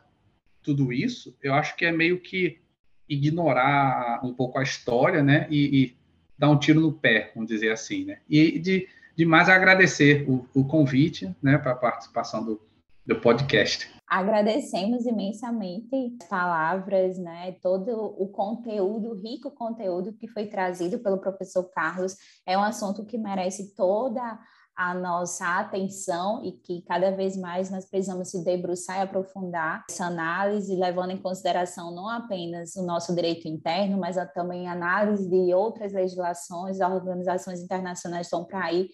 tudo 0.63 0.93
isso, 0.93 1.37
eu 1.43 1.55
acho 1.55 1.77
que 1.77 1.85
é 1.85 1.93
meio 1.93 2.21
que 2.21 2.61
ignorar 3.09 4.21
um 4.25 4.35
pouco 4.35 4.59
a 4.59 4.63
história, 4.63 5.23
né? 5.23 5.47
E, 5.49 5.83
e 5.83 5.98
dar 6.39 6.51
um 6.51 6.59
tiro 6.59 6.81
no 6.81 6.93
pé, 6.93 7.33
vamos 7.35 7.49
dizer 7.49 7.73
assim, 7.73 8.05
né? 8.05 8.19
E 8.29 8.59
de, 8.59 8.89
de 9.17 9.27
mais 9.27 9.49
agradecer 9.49 10.25
o, 10.29 10.47
o 10.55 10.65
convite, 10.65 11.35
né, 11.43 11.59
para 11.59 11.73
a 11.73 11.77
participação 11.77 12.45
do, 12.45 12.61
do 13.05 13.17
podcast. 13.17 13.91
Agradecemos 14.07 15.05
imensamente 15.05 15.95
as 15.95 16.29
palavras, 16.29 17.19
né, 17.19 17.53
todo 17.61 17.91
o 17.91 18.29
conteúdo, 18.29 19.11
o 19.11 19.15
rico 19.15 19.51
conteúdo 19.51 20.15
que 20.15 20.29
foi 20.29 20.47
trazido 20.47 20.99
pelo 21.01 21.19
professor 21.19 21.65
Carlos. 21.65 22.17
É 22.47 22.57
um 22.57 22.63
assunto 22.63 23.05
que 23.05 23.19
merece 23.19 23.75
toda 23.75 24.39
a 24.79 24.95
nossa 24.95 25.59
atenção 25.59 26.41
e 26.45 26.53
que 26.53 26.83
cada 26.83 27.11
vez 27.11 27.37
mais 27.37 27.69
nós 27.69 27.85
precisamos 27.85 28.31
se 28.31 28.45
debruçar 28.45 28.99
e 28.99 29.03
aprofundar 29.03 29.85
essa 29.91 30.05
análise, 30.05 30.77
levando 30.77 31.11
em 31.11 31.17
consideração 31.17 31.91
não 31.91 32.09
apenas 32.09 32.77
o 32.77 32.87
nosso 32.87 33.13
direito 33.13 33.49
interno, 33.49 33.99
mas 33.99 34.17
também 34.35 34.69
análise 34.69 35.29
de 35.29 35.53
outras 35.53 35.93
legislações, 35.93 36.79
organizações 36.79 37.61
internacionais 37.61 38.29
estão 38.29 38.45
para 38.45 38.67
aí 38.67 38.89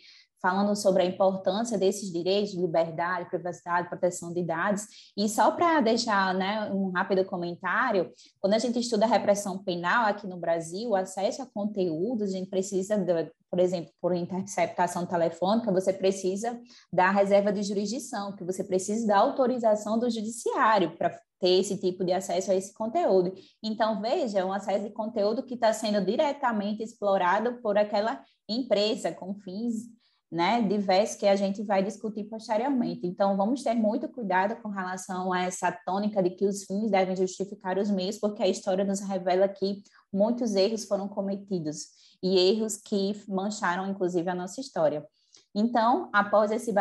falando 0.45 0.77
sobre 0.77 1.03
a 1.03 1.07
importância 1.07 1.79
desses 1.79 2.13
direitos 2.13 2.53
de 2.53 2.61
liberdade, 2.61 3.31
privacidade, 3.31 3.89
proteção 3.89 4.31
de 4.31 4.43
dados. 4.43 4.87
E 5.17 5.27
só 5.27 5.51
para 5.51 5.81
deixar 5.81 6.35
né, 6.35 6.71
um 6.71 6.91
rápido 6.91 7.25
comentário, 7.25 8.13
quando 8.39 8.53
a 8.53 8.59
gente 8.59 8.79
estuda 8.79 9.07
a 9.07 9.09
repressão 9.09 9.65
penal 9.65 10.05
aqui 10.05 10.27
no 10.27 10.37
Brasil, 10.37 10.95
acesso 10.95 11.41
a 11.41 11.47
conteúdos, 11.47 12.29
a 12.29 12.37
gente 12.37 12.51
precisa, 12.51 12.99
de, 12.99 13.33
por 13.51 13.59
exemplo, 13.59 13.91
por 13.99 14.15
interceptação 14.15 15.07
telefônica, 15.07 15.73
você 15.73 15.95
precisa 15.95 16.61
da 16.93 17.11
reserva 17.11 17.51
de 17.51 17.63
jurisdição, 17.63 18.37
que 18.37 18.45
você 18.45 18.63
precisa 18.63 19.07
da 19.07 19.17
autorização 19.17 19.99
do 19.99 20.11
judiciário 20.11 20.95
para 20.99 21.19
ter 21.41 21.61
esse 21.61 21.79
tipo 21.79 22.05
de 22.05 22.13
acesso 22.13 22.51
a 22.51 22.55
esse 22.55 22.75
conteúdo. 22.75 23.33
Então, 23.63 23.99
veja, 24.03 24.41
é 24.41 24.45
um 24.45 24.53
acesso 24.53 24.85
de 24.85 24.91
conteúdo 24.91 25.43
que 25.43 25.55
está 25.55 25.73
sendo 25.73 26.05
diretamente 26.05 26.83
explorado 26.83 27.63
por 27.63 27.79
aquela 27.79 28.23
empresa 28.47 29.11
com 29.11 29.35
fins 29.37 29.94
né, 30.35 30.61
diversos 30.63 31.17
que 31.17 31.29
a 31.29 31.37
gente 31.37 31.63
vai 31.63 31.81
discutir 31.81 32.25
posteriormente. 32.25 33.07
Então, 33.07 33.37
vamos 33.37 33.63
ter 33.63 33.73
muito 33.73 34.09
cuidado 34.09 34.61
com 34.61 34.69
relação 34.69 35.33
a 35.33 35.43
essa 35.43 35.71
tônica 35.71 36.21
de 36.21 36.31
que 36.31 36.45
os 36.45 36.65
fins 36.65 36.91
devem 36.91 37.15
justificar 37.15 37.79
os 37.79 37.89
meios, 37.89 38.19
porque 38.19 38.43
a 38.43 38.49
história 38.49 38.85
nos 38.85 38.99
revela 38.99 39.47
que 39.47 39.85
muitos 40.13 40.57
erros 40.57 40.87
foram 40.87 41.07
cometidos 41.07 41.87
e 42.21 42.37
erros 42.37 42.77
que 42.77 43.15
mancharam, 43.29 43.89
inclusive, 43.89 44.29
a 44.29 44.35
nossa 44.35 44.61
história. 44.61 45.07
Então, 45.55 46.09
após 46.13 46.51
esse 46.51 46.73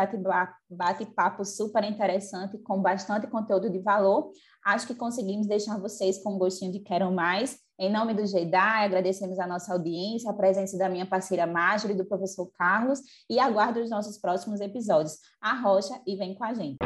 bate-papo 0.68 1.46
super 1.46 1.84
interessante, 1.84 2.58
com 2.58 2.82
bastante 2.82 3.28
conteúdo 3.28 3.70
de 3.70 3.78
valor, 3.80 4.32
acho 4.66 4.88
que 4.88 4.96
conseguimos 4.96 5.46
deixar 5.46 5.80
vocês 5.80 6.24
com 6.24 6.34
um 6.34 6.40
gostinho 6.40 6.72
de 6.72 6.80
quero 6.80 7.12
mais. 7.12 7.60
Em 7.78 7.92
nome 7.92 8.16
do 8.16 8.26
GEDAI, 8.26 8.86
agradecemos 8.86 9.38
a 9.38 9.46
nossa 9.46 9.74
audiência, 9.74 10.32
a 10.32 10.34
presença 10.34 10.78
da 10.78 10.90
minha 10.90 11.06
parceira 11.06 11.46
Marjorie 11.46 11.96
do 11.96 12.06
professor 12.06 12.50
Carlos, 12.58 13.00
e 13.30 13.40
aguardo 13.40 13.80
os 13.80 13.92
nossos 13.92 14.18
próximos 14.18 14.60
episódios. 14.60 15.18
Arrocha 15.40 16.02
e 16.08 16.16
vem 16.16 16.34
com 16.34 16.44
a 16.44 16.54
gente. 16.54 16.78